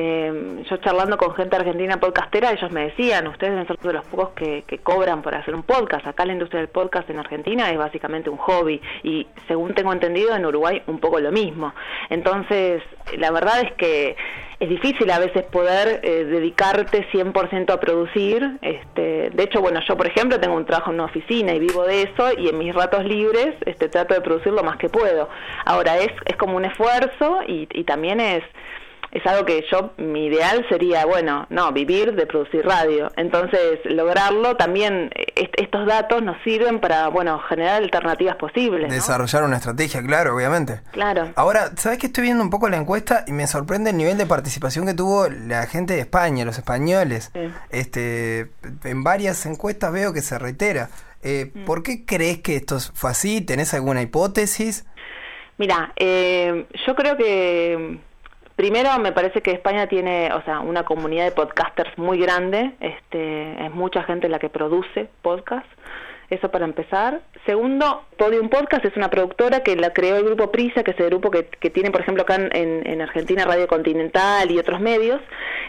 eh, 0.03 0.65
yo 0.69 0.77
charlando 0.79 1.19
con 1.19 1.35
gente 1.35 1.57
argentina 1.57 2.01
podcastera, 2.01 2.53
ellos 2.53 2.71
me 2.71 2.85
decían, 2.85 3.27
ustedes 3.27 3.53
deben 3.53 3.67
ser 3.67 3.77
de 3.77 3.93
los 3.93 4.05
pocos 4.07 4.31
que, 4.31 4.65
que, 4.67 4.79
cobran 4.79 5.21
por 5.21 5.35
hacer 5.35 5.55
un 5.55 5.63
podcast. 5.63 6.07
Acá 6.07 6.25
la 6.25 6.33
industria 6.33 6.61
del 6.61 6.71
podcast 6.71 7.09
en 7.11 7.19
Argentina 7.19 7.71
es 7.71 7.77
básicamente 7.77 8.31
un 8.31 8.39
hobby 8.39 8.81
y 9.03 9.27
según 9.47 9.75
tengo 9.75 9.93
entendido 9.93 10.35
en 10.35 10.47
Uruguay 10.47 10.83
un 10.87 10.99
poco 11.01 11.21
lo 11.21 11.31
mismo. 11.31 11.75
Entonces, 12.09 12.83
la 13.19 13.31
verdad 13.31 13.61
es 13.61 13.73
que 13.75 14.17
es 14.59 14.69
difícil 14.69 15.11
a 15.11 15.19
veces 15.19 15.43
poder 15.45 16.01
eh, 16.03 16.25
dedicarte 16.25 17.07
100% 17.11 17.73
a 17.73 17.81
producir. 17.81 18.59
Este, 18.63 19.31
de 19.31 19.43
hecho, 19.43 19.61
bueno, 19.61 19.81
yo 19.87 19.97
por 19.97 20.07
ejemplo 20.07 20.41
tengo 20.41 20.55
un 20.55 20.67
trabajo 20.67 20.91
en 20.91 20.97
una 20.97 21.05
oficina 21.05 21.55
y 21.55 21.59
vivo 21.59 21.85
de 21.85 22.03
eso 22.03 22.31
y 22.39 22.49
en 22.49 22.59
mis 22.59 22.75
ratos 22.75 23.05
libres 23.05 23.55
este, 23.67 23.89
trato 23.89 24.15
de 24.15 24.21
producir 24.21 24.53
lo 24.53 24.63
más 24.63 24.77
que 24.77 24.89
puedo. 24.89 25.29
Ahora 25.65 25.99
es, 25.99 26.11
es 26.27 26.37
como 26.37 26.57
un 26.57 26.65
esfuerzo 26.65 27.41
y, 27.47 27.69
y 27.73 27.85
también 27.85 28.21
es 28.21 28.43
es 29.13 29.27
algo 29.27 29.45
que 29.45 29.65
yo, 29.71 29.93
mi 29.97 30.27
ideal 30.27 30.65
sería, 30.69 31.05
bueno, 31.05 31.47
no, 31.51 31.73
vivir 31.73 32.15
de 32.15 32.27
producir 32.27 32.65
radio. 32.65 33.11
Entonces, 33.17 33.81
lograrlo 33.85 34.57
también, 34.57 35.11
estos 35.35 35.87
datos 35.87 36.23
nos 36.23 36.41
sirven 36.45 36.81
para, 36.81 37.09
bueno, 37.09 37.41
generar 37.49 37.83
alternativas 37.83 38.37
posibles. 38.37 38.91
Desarrollar 38.91 39.43
una 39.43 39.57
estrategia, 39.57 40.01
claro, 40.03 40.37
obviamente. 40.37 40.81
Claro. 40.93 41.33
Ahora, 41.35 41.73
¿sabes 41.77 41.99
que 41.99 42.07
estoy 42.07 42.25
viendo 42.25 42.45
un 42.45 42.51
poco 42.51 42.69
la 42.69 42.77
encuesta 42.77 43.25
y 43.27 43.33
me 43.33 43.49
sorprende 43.49 43.91
el 43.91 43.97
nivel 43.97 44.17
de 44.17 44.27
participación 44.27 44.87
que 44.87 44.95
tuvo 44.95 45.29
la 45.29 45.67
gente 45.67 45.95
de 45.95 46.01
España, 46.01 46.45
los 46.45 46.59
españoles? 46.59 47.33
Este, 47.71 48.51
en 48.85 49.03
varias 49.03 49.45
encuestas 49.45 49.93
veo 49.93 50.13
que 50.13 50.23
se 50.23 50.39
reitera. 50.39 50.89
Eh, 51.23 51.51
mm. 51.53 51.65
¿Por 51.65 51.83
qué 51.83 52.05
crees 52.05 52.39
que 52.39 52.57
esto 52.57 52.79
fue 52.95 53.11
así? 53.11 53.41
¿Tenés 53.41 53.75
alguna 53.75 54.03
hipótesis? 54.03 54.85
Mira, 55.59 55.93
eh, 55.97 56.67
yo 56.87 56.95
creo 56.95 57.17
que 57.17 57.99
Primero, 58.61 58.91
me 58.99 59.13
parece 59.13 59.41
que 59.41 59.53
España 59.53 59.87
tiene, 59.87 60.31
o 60.35 60.43
sea, 60.43 60.61
una 60.61 60.85
comunidad 60.85 61.25
de 61.25 61.31
podcasters 61.31 61.97
muy 61.97 62.19
grande. 62.19 62.73
Este, 62.81 63.65
es 63.65 63.73
mucha 63.73 64.03
gente 64.03 64.29
la 64.29 64.39
que 64.39 64.51
produce 64.51 65.09
podcast. 65.23 65.67
Eso 66.31 66.49
para 66.53 66.65
empezar. 66.65 67.23
Segundo, 67.45 68.05
Podium 68.17 68.49
Podcast 68.51 68.85
es 68.85 68.97
una 68.97 69.11
productora 69.11 69.65
que 69.65 69.75
la 69.75 69.93
creó 69.93 70.17
el 70.17 70.25
grupo 70.25 70.53
Prisa, 70.53 70.85
que 70.85 70.93
es 70.93 71.01
el 71.01 71.07
grupo 71.07 71.29
que, 71.33 71.47
que 71.47 71.71
tiene, 71.71 71.91
por 71.91 72.03
ejemplo, 72.03 72.23
acá 72.23 72.37
en, 72.37 72.87
en, 72.87 73.03
Argentina 73.03 73.45
Radio 73.45 73.67
Continental 73.67 74.49
y 74.49 74.59
otros 74.59 74.81
medios. 74.81 75.21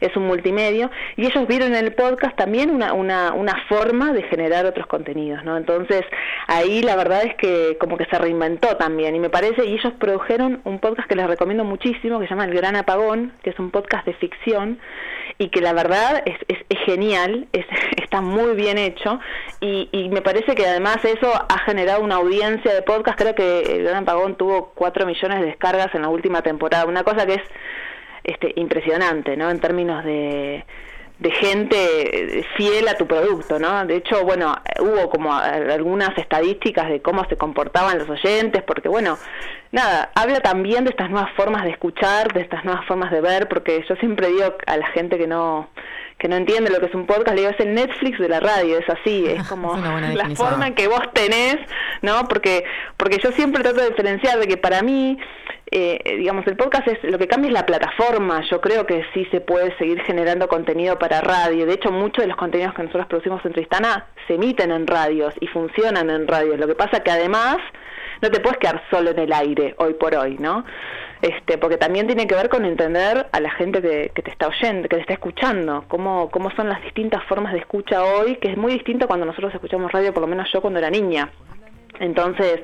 Es 0.01 0.15
un 0.15 0.27
multimedio. 0.27 0.91
Y 1.17 1.25
ellos 1.25 1.47
vieron 1.47 1.69
en 1.73 1.83
el 1.83 1.93
podcast 1.93 2.35
también 2.35 2.69
una, 2.69 2.93
una, 2.93 3.33
una 3.33 3.55
forma 3.69 4.13
de 4.13 4.21
generar 4.23 4.67
otros 4.67 4.85
contenidos, 4.85 5.43
¿no? 5.43 5.57
Entonces, 5.57 6.03
ahí 6.45 6.83
la 6.83 6.95
verdad 6.95 7.23
es 7.23 7.35
que 7.37 7.77
como 7.79 7.97
que 7.97 8.05
se 8.05 8.19
reinventó 8.19 8.77
también. 8.77 9.15
Y 9.15 9.19
me 9.19 9.31
parece, 9.31 9.65
y 9.65 9.73
ellos 9.73 9.93
produjeron 9.97 10.61
un 10.63 10.77
podcast 10.77 11.09
que 11.09 11.15
les 11.15 11.25
recomiendo 11.25 11.63
muchísimo, 11.63 12.19
que 12.19 12.27
se 12.27 12.31
llama 12.31 12.45
El 12.45 12.53
Gran 12.53 12.75
Apagón, 12.75 13.33
que 13.41 13.49
es 13.49 13.57
un 13.57 13.71
podcast 13.71 14.05
de 14.05 14.13
ficción 14.13 14.79
y 15.37 15.49
que 15.49 15.61
la 15.61 15.73
verdad 15.73 16.21
es, 16.25 16.35
es, 16.47 16.77
genial, 16.85 17.47
es, 17.51 17.65
está 18.11 18.19
muy 18.21 18.55
bien 18.55 18.77
hecho 18.77 19.21
y, 19.61 19.87
y, 19.93 20.09
me 20.09 20.21
parece 20.21 20.53
que 20.53 20.65
además 20.65 20.97
eso 21.05 21.31
ha 21.33 21.59
generado 21.59 22.03
una 22.03 22.15
audiencia 22.15 22.73
de 22.73 22.81
podcast, 22.81 23.17
creo 23.17 23.33
que 23.33 23.61
el 23.61 23.83
Gran 23.85 24.03
Pagón 24.03 24.35
tuvo 24.35 24.73
4 24.75 25.05
millones 25.05 25.39
de 25.39 25.45
descargas 25.45 25.95
en 25.95 26.01
la 26.01 26.09
última 26.09 26.41
temporada, 26.41 26.85
una 26.85 27.05
cosa 27.05 27.25
que 27.25 27.35
es 27.35 27.43
este, 28.25 28.51
impresionante, 28.57 29.37
¿no? 29.37 29.49
En 29.49 29.61
términos 29.61 30.03
de, 30.03 30.65
de 31.19 31.31
gente 31.31 32.45
fiel 32.57 32.85
a 32.89 32.97
tu 32.97 33.07
producto, 33.07 33.59
¿no? 33.59 33.85
De 33.85 33.95
hecho, 33.95 34.25
bueno, 34.25 34.57
hubo 34.81 35.09
como 35.09 35.33
algunas 35.33 36.17
estadísticas 36.17 36.89
de 36.89 37.01
cómo 37.01 37.23
se 37.29 37.37
comportaban 37.37 37.97
los 37.97 38.09
oyentes, 38.09 38.61
porque 38.63 38.89
bueno, 38.89 39.17
nada, 39.71 40.11
habla 40.15 40.41
también 40.41 40.83
de 40.83 40.89
estas 40.89 41.09
nuevas 41.09 41.31
formas 41.37 41.63
de 41.63 41.69
escuchar, 41.69 42.33
de 42.33 42.41
estas 42.41 42.65
nuevas 42.65 42.85
formas 42.87 43.09
de 43.09 43.21
ver, 43.21 43.47
porque 43.47 43.85
yo 43.87 43.95
siempre 43.95 44.27
digo 44.27 44.53
a 44.67 44.75
la 44.75 44.87
gente 44.87 45.17
que 45.17 45.27
no 45.27 45.69
que 46.21 46.27
no 46.27 46.35
entiende 46.35 46.69
lo 46.69 46.79
que 46.79 46.85
es 46.85 46.93
un 46.93 47.07
podcast, 47.07 47.29
le 47.29 47.41
digo, 47.41 47.49
es 47.49 47.59
el 47.65 47.73
Netflix 47.73 48.19
de 48.19 48.29
la 48.29 48.39
radio, 48.39 48.77
es 48.77 48.87
así, 48.87 49.25
es 49.25 49.47
como 49.49 49.75
la 50.13 50.29
forma 50.35 50.67
en 50.67 50.75
que 50.75 50.87
vos 50.87 51.01
tenés, 51.13 51.57
¿no? 52.03 52.27
Porque 52.27 52.63
porque 52.95 53.17
yo 53.17 53.31
siempre 53.31 53.63
trato 53.63 53.81
de 53.81 53.89
diferenciar 53.89 54.37
de 54.37 54.47
que 54.47 54.57
para 54.57 54.83
mí 54.83 55.17
eh, 55.71 56.17
digamos, 56.17 56.45
el 56.45 56.57
podcast 56.57 56.87
es 56.89 57.03
lo 57.03 57.17
que 57.17 57.27
cambia 57.27 57.47
es 57.47 57.53
la 57.53 57.65
plataforma. 57.65 58.41
Yo 58.51 58.59
creo 58.59 58.85
que 58.85 59.03
sí 59.13 59.25
se 59.31 59.39
puede 59.39 59.75
seguir 59.77 60.01
generando 60.01 60.47
contenido 60.47 60.99
para 60.99 61.21
radio. 61.21 61.65
De 61.65 61.73
hecho, 61.73 61.91
muchos 61.91 62.23
de 62.23 62.27
los 62.27 62.37
contenidos 62.37 62.75
que 62.75 62.83
nosotros 62.83 63.07
producimos 63.07 63.43
en 63.45 63.53
Tristana 63.53 64.05
se 64.27 64.35
emiten 64.35 64.71
en 64.71 64.85
radios 64.85 65.33
y 65.39 65.47
funcionan 65.47 66.09
en 66.09 66.27
radios. 66.27 66.59
Lo 66.59 66.67
que 66.67 66.75
pasa 66.75 66.99
que 66.99 67.09
además 67.09 67.57
no 68.21 68.29
te 68.29 68.41
puedes 68.41 68.59
quedar 68.59 68.83
solo 68.91 69.11
en 69.11 69.19
el 69.19 69.33
aire 69.33 69.73
hoy 69.77 69.93
por 69.93 70.13
hoy, 70.13 70.37
¿no? 70.37 70.65
Este, 71.21 71.59
porque 71.59 71.77
también 71.77 72.07
tiene 72.07 72.25
que 72.25 72.33
ver 72.33 72.49
con 72.49 72.65
entender 72.65 73.27
a 73.31 73.39
la 73.39 73.51
gente 73.51 73.81
que, 73.81 74.11
que 74.13 74.23
te 74.23 74.31
está 74.31 74.47
oyendo, 74.47 74.89
que 74.89 74.95
te 74.95 75.01
está 75.01 75.13
escuchando, 75.13 75.85
cómo, 75.87 76.31
cómo 76.31 76.49
son 76.55 76.67
las 76.67 76.81
distintas 76.81 77.23
formas 77.25 77.53
de 77.53 77.59
escucha 77.59 78.03
hoy, 78.03 78.37
que 78.37 78.49
es 78.49 78.57
muy 78.57 78.73
distinto 78.73 79.07
cuando 79.07 79.27
nosotros 79.27 79.53
escuchamos 79.53 79.91
radio, 79.91 80.13
por 80.13 80.21
lo 80.21 80.27
menos 80.27 80.51
yo 80.51 80.61
cuando 80.61 80.79
era 80.79 80.89
niña 80.89 81.29
Entonces, 81.99 82.61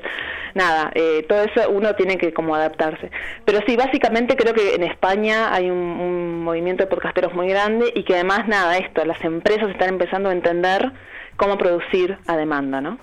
nada, 0.56 0.90
eh, 0.96 1.24
todo 1.30 1.44
eso 1.44 1.70
uno 1.70 1.94
tiene 1.94 2.18
que 2.18 2.34
como 2.34 2.56
adaptarse. 2.56 3.12
Pero 3.46 3.60
sí, 3.68 3.76
básicamente 3.76 4.36
creo 4.36 4.56
que 4.56 4.74
en 4.74 4.82
España 4.82 5.54
hay 5.54 5.70
un, 5.70 5.78
un, 5.78 6.44
movimiento 6.44 6.84
de 6.84 6.90
podcasteros 6.90 7.36
muy 7.36 7.48
grande 7.50 7.92
y 7.94 8.04
que 8.04 8.16
además, 8.16 8.48
nada, 8.48 8.76
esto, 8.78 9.06
las 9.06 9.24
empresas 9.24 9.70
están 9.70 9.90
empezando 9.90 10.30
a 10.30 10.32
entender 10.32 10.92
cómo 11.36 11.60
producir 11.60 12.18
a 12.26 12.36
demanda, 12.36 12.82
¿no? 12.82 12.98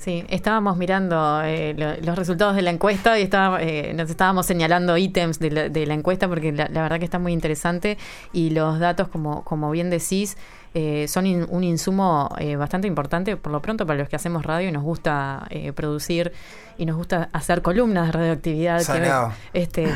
Sí, 0.00 0.24
estábamos 0.30 0.78
mirando 0.78 1.42
eh, 1.44 1.74
lo, 1.76 1.94
los 1.96 2.16
resultados 2.16 2.56
de 2.56 2.62
la 2.62 2.70
encuesta 2.70 3.18
y 3.18 3.22
estaba, 3.22 3.62
eh, 3.62 3.92
nos 3.92 4.08
estábamos 4.08 4.46
señalando 4.46 4.96
ítems 4.96 5.38
de 5.38 5.50
la, 5.50 5.68
de 5.68 5.84
la 5.84 5.92
encuesta 5.92 6.26
porque 6.26 6.52
la, 6.52 6.70
la, 6.72 6.80
verdad 6.80 6.98
que 6.98 7.04
está 7.04 7.18
muy 7.18 7.34
interesante 7.34 7.98
y 8.32 8.48
los 8.48 8.78
datos, 8.78 9.08
como, 9.08 9.44
como 9.44 9.70
bien 9.70 9.90
decís, 9.90 10.38
eh, 10.74 11.06
son 11.08 11.26
in, 11.26 11.46
un 11.48 11.64
insumo 11.64 12.34
eh, 12.38 12.56
bastante 12.56 12.86
importante, 12.86 13.36
por 13.36 13.52
lo 13.52 13.60
pronto, 13.60 13.86
para 13.86 13.98
los 13.98 14.08
que 14.08 14.16
hacemos 14.16 14.44
radio 14.44 14.68
y 14.68 14.72
nos 14.72 14.82
gusta 14.82 15.46
eh, 15.50 15.72
producir 15.72 16.32
y 16.80 16.86
nos 16.86 16.96
gusta 16.96 17.28
hacer 17.32 17.60
columnas 17.60 18.06
de 18.06 18.12
radioactividad. 18.12 18.86
Que 18.86 19.60
este, 19.60 19.86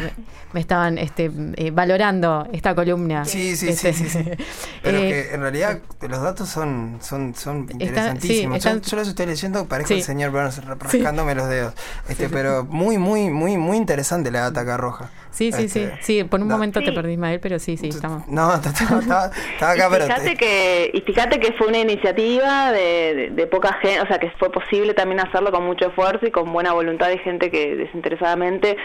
me 0.52 0.60
estaban 0.60 0.98
este, 0.98 1.30
eh, 1.56 1.70
valorando 1.70 2.46
esta 2.52 2.74
columna. 2.74 3.24
Sí, 3.24 3.56
sí, 3.56 3.70
este, 3.70 3.94
sí, 3.94 4.04
sí, 4.04 4.22
sí. 4.22 4.30
Pero 4.82 4.98
que 4.98 5.32
en 5.32 5.40
realidad 5.40 5.78
los 6.02 6.20
datos 6.20 6.48
son, 6.50 6.98
son, 7.00 7.34
son 7.34 7.68
interesantísimos. 7.70 8.58
Está, 8.58 8.70
sí, 8.70 8.76
están, 8.76 8.82
yo, 8.82 8.90
yo, 8.90 8.96
los 8.98 9.08
estoy 9.08 9.26
leyendo, 9.26 9.64
parezco 9.66 9.88
sí. 9.88 10.00
el 10.00 10.02
señor 10.02 10.30
Burns 10.30 10.62
rascándome 10.62 11.32
sí. 11.32 11.38
los 11.38 11.48
dedos. 11.48 11.74
Este, 12.08 12.28
pero 12.28 12.64
muy, 12.64 12.98
muy, 12.98 13.30
muy, 13.30 13.56
muy 13.56 13.78
interesante 13.78 14.30
la 14.30 14.40
data 14.40 14.60
acá 14.60 14.76
roja. 14.76 15.10
Sí, 15.34 15.50
sí, 15.50 15.64
este, 15.64 15.90
sí, 15.90 16.20
sí. 16.20 16.24
Por 16.24 16.40
un 16.40 16.46
no, 16.46 16.54
momento 16.54 16.78
sí. 16.78 16.86
te 16.86 16.92
perdí, 16.92 17.14
Ismael, 17.14 17.40
pero 17.40 17.58
sí, 17.58 17.76
sí, 17.76 17.88
estamos. 17.88 18.28
No, 18.28 18.54
estaba, 18.54 19.00
estaba, 19.00 19.30
estaba 19.52 19.72
acá, 19.72 19.88
pero. 19.90 20.04
Fíjate 20.04 20.36
que, 20.36 20.90
y 20.94 21.00
fíjate 21.00 21.40
que 21.40 21.52
fue 21.54 21.66
una 21.66 21.78
iniciativa 21.78 22.70
de, 22.70 23.14
de, 23.14 23.30
de, 23.30 23.46
poca 23.48 23.72
gente, 23.82 24.00
o 24.00 24.06
sea, 24.06 24.18
que 24.18 24.30
fue 24.38 24.52
posible 24.52 24.94
también 24.94 25.18
hacerlo 25.18 25.50
con 25.50 25.66
mucho 25.66 25.88
esfuerzo 25.88 26.24
y 26.24 26.30
con 26.30 26.52
buena 26.52 26.72
voluntad 26.72 27.08
de 27.08 27.18
gente 27.18 27.50
que 27.50 27.74
desinteresadamente 27.74 28.76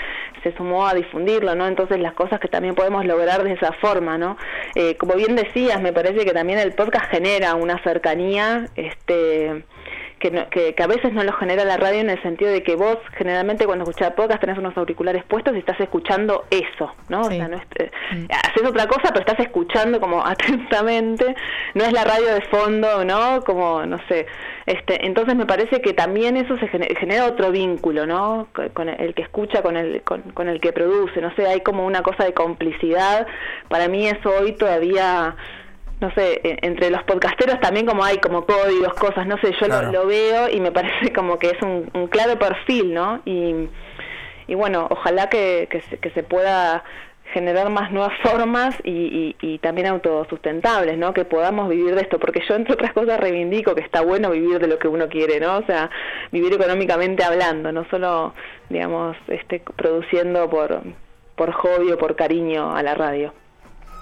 se 0.41 0.55
sumó 0.57 0.88
a 0.88 0.95
difundirlo, 0.95 1.53
¿no? 1.53 1.67
Entonces, 1.67 1.99
las 1.99 2.13
cosas 2.13 2.39
que 2.39 2.47
también 2.47 2.73
podemos 2.73 3.05
lograr 3.05 3.43
de 3.43 3.53
esa 3.53 3.71
forma, 3.73 4.17
¿no? 4.17 4.35
Eh, 4.73 4.97
como 4.97 5.13
bien 5.13 5.35
decías, 5.35 5.79
me 5.81 5.93
parece 5.93 6.25
que 6.25 6.31
también 6.31 6.57
el 6.57 6.73
podcast 6.73 7.05
genera 7.12 7.53
una 7.53 7.81
cercanía, 7.83 8.65
este 8.75 9.65
que, 10.19 10.32
no, 10.32 10.49
que, 10.49 10.75
que, 10.75 10.84
a 10.84 10.88
veces 10.88 11.13
no 11.13 11.23
lo 11.23 11.34
genera 11.34 11.63
la 11.63 11.77
radio 11.77 12.01
en 12.01 12.10
el 12.10 12.21
sentido 12.21 12.51
de 12.51 12.62
que 12.62 12.75
vos 12.75 12.97
generalmente 13.17 13.65
cuando 13.65 13.84
escuchás 13.84 14.12
podcast 14.13 14.41
tenés 14.41 14.58
unos 14.58 14.75
auriculares 14.77 15.23
puestos 15.23 15.55
y 15.55 15.60
estás 15.60 15.79
escuchando 15.79 16.45
eso, 16.49 16.93
¿no? 17.08 17.23
Sí. 17.23 17.36
O 17.36 17.38
sea, 17.38 17.47
no 17.47 17.58
es, 17.58 17.63
eh, 17.77 17.89
haces 18.29 18.67
otra 18.67 18.88
cosa 18.88 19.10
pero 19.13 19.21
estás 19.21 19.39
escuchando 19.39 19.99
como 19.99 20.25
atentamente, 20.25 21.36
no 21.73 21.84
es 21.84 21.93
la 21.93 22.03
radio 22.03 22.34
de 22.34 22.41
fondo, 22.41 23.05
¿no? 23.05 23.41
Como, 23.41 23.86
no 23.86 23.97
sé, 24.08 24.27
este, 24.65 25.05
entonces 25.05 25.36
me 25.36 25.45
parece 25.45 25.82
que 25.82 25.93
también 25.93 26.38
eso 26.38 26.58
se 26.58 26.67
genera, 26.67 26.99
genera 26.99 27.25
otro 27.25 27.51
vínculo, 27.51 28.05
¿no? 28.05 28.49
Con 28.73 28.89
el 28.89 29.13
que 29.13 29.23
escucha, 29.23 29.62
con 29.62 29.77
el, 29.77 30.01
con, 30.03 30.21
con 30.34 30.49
el 30.49 30.60
que 30.60 30.73
produce, 30.73 31.21
no 31.21 31.34
sé, 31.36 31.47
hay 31.47 31.62
como 31.62 31.86
una 31.86 32.03
cosa 32.03 32.25
de 32.25 32.34
complicidad, 32.34 33.25
para 33.69 33.88
mí 33.88 34.08
eso 34.08 34.29
hoy 34.29 34.53
todavía 34.53 35.36
no 35.99 36.13
sé, 36.13 36.39
entre 36.43 36.89
los 36.89 37.03
podcasteros 37.03 37.59
también 37.59 37.85
como 37.85 38.03
hay 38.03 38.17
como 38.19 38.45
códigos, 38.45 38.93
cosas, 38.93 39.27
no 39.27 39.38
sé, 39.39 39.51
yo 39.59 39.67
claro. 39.67 39.91
lo, 39.91 40.03
lo, 40.03 40.07
veo 40.07 40.49
y 40.49 40.59
me 40.62 40.71
parece 40.71 41.12
como 41.15 41.38
que 41.38 41.47
es 41.47 41.62
un, 41.62 41.89
un 41.93 42.07
claro 42.07 42.39
perfil, 42.39 42.93
¿no? 42.93 43.21
Y, 43.25 43.67
y 44.47 44.55
bueno, 44.55 44.88
ojalá 44.89 45.29
que, 45.29 45.67
que, 45.69 45.81
se, 45.81 45.97
que 45.97 46.09
se 46.12 46.23
pueda 46.23 46.83
generar 47.33 47.69
más 47.69 47.91
nuevas 47.91 48.17
formas 48.23 48.75
y, 48.83 48.91
y, 48.91 49.35
y, 49.41 49.57
también 49.59 49.88
autosustentables, 49.88 50.97
¿no? 50.97 51.13
Que 51.13 51.25
podamos 51.25 51.69
vivir 51.69 51.95
de 51.95 52.01
esto, 52.01 52.17
porque 52.17 52.41
yo 52.47 52.55
entre 52.55 52.73
otras 52.73 52.93
cosas 52.93 53.19
reivindico 53.19 53.75
que 53.75 53.81
está 53.81 54.01
bueno 54.01 54.31
vivir 54.31 54.59
de 54.59 54.67
lo 54.67 54.79
que 54.79 54.88
uno 54.88 55.07
quiere, 55.09 55.39
¿no? 55.39 55.57
O 55.57 55.65
sea, 55.65 55.89
vivir 56.31 56.53
económicamente 56.53 57.23
hablando, 57.23 57.71
no 57.71 57.85
solo, 57.89 58.33
digamos, 58.69 59.17
este, 59.27 59.62
produciendo 59.75 60.49
por, 60.49 60.81
por 61.35 61.51
hobby 61.51 61.91
o 61.91 61.97
por 61.97 62.15
cariño 62.15 62.75
a 62.75 62.81
la 62.83 62.95
radio. 62.95 63.33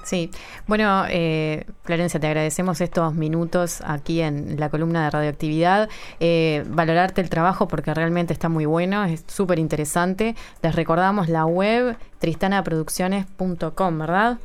Sí, 0.08 0.32
bueno, 0.68 1.04
eh, 1.10 1.66
Florencia, 1.84 2.18
te 2.18 2.28
agradecemos 2.28 2.80
estos 2.80 3.14
minutos 3.14 3.82
aquí 3.86 4.22
en 4.22 4.58
la 4.58 4.70
columna 4.70 5.04
de 5.04 5.10
radioactividad. 5.10 5.90
Eh, 6.22 6.64
valorarte 6.66 7.20
el 7.20 7.30
trabajo 7.30 7.68
porque 7.68 7.94
realmente 7.94 8.32
está 8.32 8.48
muy 8.48 8.66
bueno, 8.66 9.04
es 9.04 9.26
súper 9.28 9.60
interesante. 9.60 10.34
Les 10.64 10.74
recordamos 10.74 11.28
la 11.28 11.46
web 11.46 11.98
tristanaproducciones.com, 12.20 14.00
¿verdad? 14.00 14.38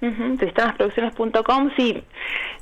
Uh 0.00 0.06
-huh, 0.06 0.38
tristanasproducciones.com, 0.38 1.70
sí, 1.76 2.04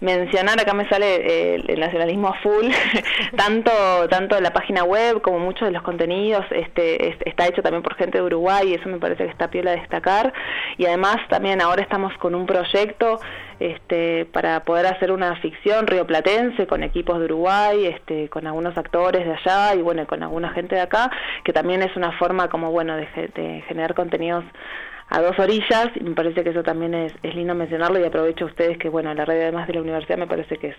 mencionar, 0.01 0.61
acá 0.61 0.75
me 0.75 0.89
sale 0.89 1.55
eh, 1.55 1.63
el 1.67 1.81
nacionalismo 1.81 2.29
a 2.29 2.35
full, 2.43 2.67
tanto, 3.37 3.71
tanto 4.09 4.41
la 4.41 4.53
página 4.53 4.85
web 4.85 5.21
como 5.23 5.39
muchos 5.39 5.69
de 5.69 5.73
los 5.73 5.83
contenidos, 5.83 6.45
este, 6.51 7.17
está 7.29 7.47
hecho 7.47 7.63
también 7.63 7.83
por 7.83 7.95
gente 7.97 8.19
de 8.19 8.25
Uruguay 8.25 8.69
y 8.69 8.75
eso 8.75 8.89
me 8.89 8.99
parece 8.99 9.25
que 9.25 9.31
está 9.31 9.51
piola 9.51 9.73
destacar, 9.73 10.33
y 10.77 10.87
además 10.87 11.17
también 11.29 11.61
ahora 11.61 11.83
estamos 11.83 12.13
con 12.19 12.35
un 12.35 12.47
proyecto 12.47 13.21
este, 13.59 14.27
para 14.27 14.61
poder 14.65 14.87
hacer 14.87 15.11
una 15.11 15.37
ficción 15.37 15.87
rioplatense 15.87 16.67
con 16.67 16.83
equipos 16.83 17.19
de 17.19 17.25
Uruguay, 17.25 17.87
este, 17.87 18.29
con 18.29 18.47
algunos 18.47 18.77
actores 18.77 19.25
de 19.25 19.33
allá 19.33 19.75
y 19.75 19.83
bueno, 19.83 20.07
con 20.07 20.23
alguna 20.23 20.51
gente 20.51 20.75
de 20.75 20.83
acá, 20.83 21.11
que 21.45 21.53
también 21.53 21.83
es 21.83 21.97
una 21.97 22.13
forma 22.19 22.49
como 22.49 22.71
bueno 22.71 22.97
de, 22.97 23.07
de 23.35 23.65
generar 23.67 23.95
contenidos 23.95 24.45
a 25.09 25.21
dos 25.21 25.39
orillas 25.39 25.89
y 25.95 26.03
me 26.03 26.15
parece 26.15 26.43
que 26.43 26.51
eso 26.51 26.63
también 26.63 26.95
es, 26.95 27.13
es 27.23 27.35
lindo 27.35 27.55
mencionarlo 27.55 28.01
y 28.01 28.05
aprovecho 28.05 28.45
a 28.45 28.49
ustedes 28.49 28.77
que 28.79 28.89
bueno 28.89 29.13
la 29.15 29.25
red 29.25 29.43
además 29.43 29.67
de 29.69 29.75
la 29.75 29.83
universidad 29.83 30.19
me 30.19 30.27
parece 30.27 30.57
que 30.57 30.69
es, 30.69 30.77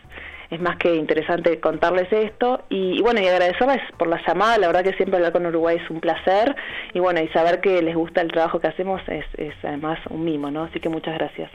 es 0.49 0.59
más 0.59 0.77
que 0.77 0.95
interesante 0.95 1.59
contarles 1.59 2.11
esto 2.11 2.63
y, 2.69 2.97
y, 2.97 3.01
bueno 3.01 3.21
y 3.21 3.27
agradecerles 3.27 3.81
por 3.97 4.07
la 4.07 4.21
llamada 4.27 4.57
la 4.57 4.67
verdad 4.67 4.83
que 4.83 4.93
siempre 4.93 5.17
hablar 5.17 5.31
con 5.31 5.45
Uruguay 5.45 5.77
es 5.81 5.89
un 5.89 6.01
placer 6.01 6.55
y 6.93 6.99
bueno 6.99 7.21
y 7.21 7.27
saber 7.29 7.61
que 7.61 7.81
les 7.81 7.95
gusta 7.95 8.21
el 8.21 8.31
trabajo 8.31 8.59
que 8.59 8.67
hacemos 8.67 9.01
es, 9.07 9.25
es 9.37 9.53
además 9.63 9.99
un 10.09 10.25
mimo 10.25 10.51
no 10.51 10.63
así 10.63 10.79
que 10.79 10.89
muchas 10.89 11.13
gracias 11.13 11.49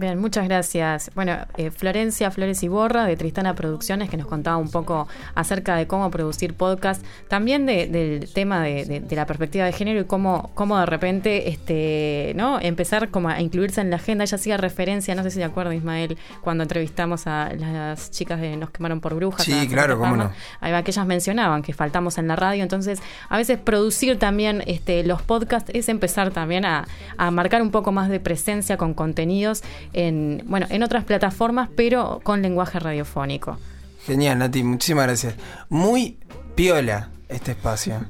Bien, 0.00 0.18
muchas 0.18 0.48
gracias. 0.48 1.10
Bueno, 1.14 1.36
eh, 1.58 1.70
Florencia 1.70 2.30
Flores 2.30 2.62
Iborra 2.62 3.04
de 3.04 3.18
Tristana 3.18 3.54
Producciones 3.54 4.08
que 4.08 4.16
nos 4.16 4.26
contaba 4.26 4.56
un 4.56 4.70
poco 4.70 5.06
acerca 5.34 5.76
de 5.76 5.86
cómo 5.86 6.10
producir 6.10 6.54
podcast, 6.54 7.04
también 7.28 7.66
de, 7.66 7.86
del 7.86 8.32
tema 8.32 8.62
de, 8.62 8.86
de, 8.86 9.00
de, 9.00 9.14
la 9.14 9.26
perspectiva 9.26 9.66
de 9.66 9.72
género 9.72 10.00
y 10.00 10.04
cómo, 10.04 10.52
cómo 10.54 10.78
de 10.78 10.86
repente 10.86 11.50
este, 11.50 12.32
¿no? 12.34 12.58
empezar 12.62 13.10
como 13.10 13.28
a 13.28 13.42
incluirse 13.42 13.82
en 13.82 13.90
la 13.90 13.96
agenda. 13.96 14.24
Ella 14.24 14.36
hacía 14.36 14.56
referencia, 14.56 15.14
no 15.14 15.22
sé 15.22 15.32
si 15.32 15.36
te 15.36 15.44
acuerdas, 15.44 15.74
Ismael, 15.74 16.16
cuando 16.40 16.62
entrevistamos 16.62 17.26
a 17.26 17.52
las 17.52 18.10
chicas 18.10 18.40
de 18.40 18.56
Nos 18.56 18.70
quemaron 18.70 19.02
por 19.02 19.14
brujas. 19.14 19.44
Sí, 19.44 19.68
claro, 19.68 19.98
cómo 19.98 20.16
no. 20.16 20.32
Ahí 20.60 20.72
va, 20.72 20.82
que 20.82 20.92
ellas 20.92 21.06
mencionaban 21.06 21.60
que 21.60 21.74
faltamos 21.74 22.16
en 22.16 22.26
la 22.26 22.36
radio. 22.36 22.62
Entonces, 22.62 23.02
a 23.28 23.36
veces 23.36 23.58
producir 23.58 24.18
también 24.18 24.62
este, 24.66 25.04
los 25.04 25.20
podcasts 25.20 25.70
es 25.74 25.90
empezar 25.90 26.30
también 26.30 26.64
a, 26.64 26.88
a 27.18 27.30
marcar 27.30 27.60
un 27.60 27.70
poco 27.70 27.92
más 27.92 28.08
de 28.08 28.18
presencia 28.18 28.78
con 28.78 28.94
contenidos 28.94 29.62
en, 29.92 30.42
bueno, 30.46 30.66
en 30.70 30.82
otras 30.82 31.04
plataformas, 31.04 31.68
pero 31.74 32.20
con 32.22 32.42
lenguaje 32.42 32.78
radiofónico. 32.78 33.58
Genial, 34.06 34.38
Nati, 34.38 34.62
muchísimas 34.62 35.06
gracias. 35.06 35.34
Muy 35.68 36.18
piola 36.54 37.10
este 37.28 37.52
espacio. 37.52 38.06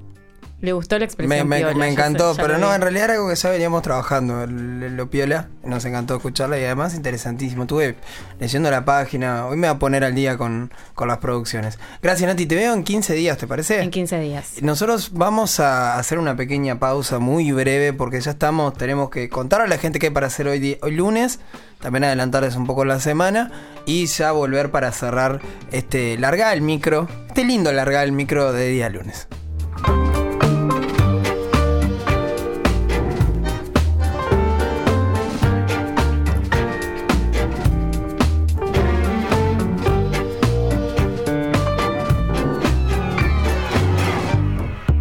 Le 0.61 0.75
gustó 0.75 0.99
la 0.99 1.07
expresión. 1.07 1.49
Me, 1.49 1.57
piola, 1.57 1.75
me 1.75 1.88
encantó, 1.88 2.35
sé, 2.35 2.43
pero 2.43 2.59
no, 2.59 2.75
en 2.75 2.83
realidad 2.83 3.05
era 3.05 3.14
algo 3.14 3.31
que 3.31 3.35
ya 3.35 3.49
veníamos 3.49 3.81
trabajando, 3.81 4.47
lo 4.47 5.09
piola. 5.09 5.49
Nos 5.64 5.87
encantó 5.87 6.16
escucharla 6.16 6.59
y 6.59 6.64
además 6.64 6.95
interesantísimo. 6.95 7.62
Estuve 7.62 7.97
leyendo 8.38 8.71
la 8.71 8.85
página, 8.85 9.47
hoy 9.47 9.57
me 9.57 9.69
voy 9.69 9.77
a 9.77 9.79
poner 9.79 10.05
al 10.05 10.14
día 10.14 10.37
con, 10.37 10.71
con 10.95 11.09
las 11.09 11.16
producciones. 11.16 11.79
Gracias, 12.03 12.29
Nati. 12.29 12.45
Te 12.45 12.57
veo 12.57 12.75
en 12.75 12.85
15 12.85 13.14
días, 13.14 13.38
¿te 13.38 13.47
parece? 13.47 13.81
En 13.81 13.90
15 13.90 14.21
días. 14.21 14.62
Nosotros 14.62 15.12
vamos 15.14 15.61
a 15.61 15.99
hacer 15.99 16.19
una 16.19 16.37
pequeña 16.37 16.79
pausa 16.79 17.19
muy 17.19 17.53
breve 17.53 17.95
porque 17.95 18.21
ya 18.21 18.33
estamos, 18.33 18.75
tenemos 18.75 19.09
que 19.09 19.31
contar 19.31 19.62
a 19.62 19.66
la 19.66 19.79
gente 19.79 19.99
qué 19.99 20.09
hay 20.09 20.12
para 20.12 20.27
hacer 20.27 20.47
hoy, 20.47 20.79
hoy 20.83 20.93
lunes 20.93 21.40
también 21.81 22.05
adelantarles 22.05 22.57
un 22.57 22.66
poco 22.66 22.85
la 22.85 23.01
semana 23.01 23.51
y 23.87 24.07
ya 24.07 24.33
volver 24.33 24.71
para 24.71 24.93
cerrar 24.93 25.40
este 25.73 26.19
largar 26.19 26.55
el 26.55 26.62
micro, 26.62 27.09
este 27.29 27.45
lindo 27.45 27.73
largar 27.73 28.05
el 28.05 28.12
micro 28.12 28.53
de 28.53 28.69
día 28.69 28.88
lunes. 28.88 29.29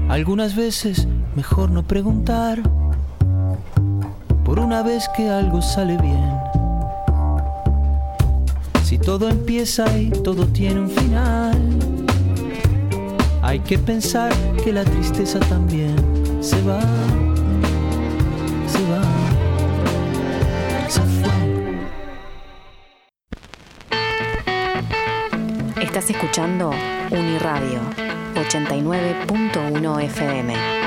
Algunas 0.10 0.54
veces 0.56 1.08
mejor 1.36 1.72
no 1.72 1.84
preguntar 1.84 2.62
por 4.44 4.60
una 4.60 4.84
vez 4.84 5.08
que 5.16 5.30
algo 5.30 5.62
sale 5.62 5.98
bien. 5.98 6.29
Si 8.90 8.98
todo 8.98 9.30
empieza 9.30 9.86
y 10.00 10.10
todo 10.10 10.48
tiene 10.48 10.80
un 10.80 10.90
final, 10.90 11.62
hay 13.44 13.60
que 13.60 13.78
pensar 13.78 14.34
que 14.64 14.74
la 14.74 14.84
tristeza 14.84 15.40
también 15.42 15.96
se 16.42 16.60
va, 16.64 16.82
se 18.66 18.82
va, 18.90 19.04
se 20.88 21.02
fue. 21.02 21.30
Estás 25.84 26.10
escuchando 26.10 26.72
Uniradio 27.12 27.82
89.1 28.34 30.04
FM. 30.04 30.79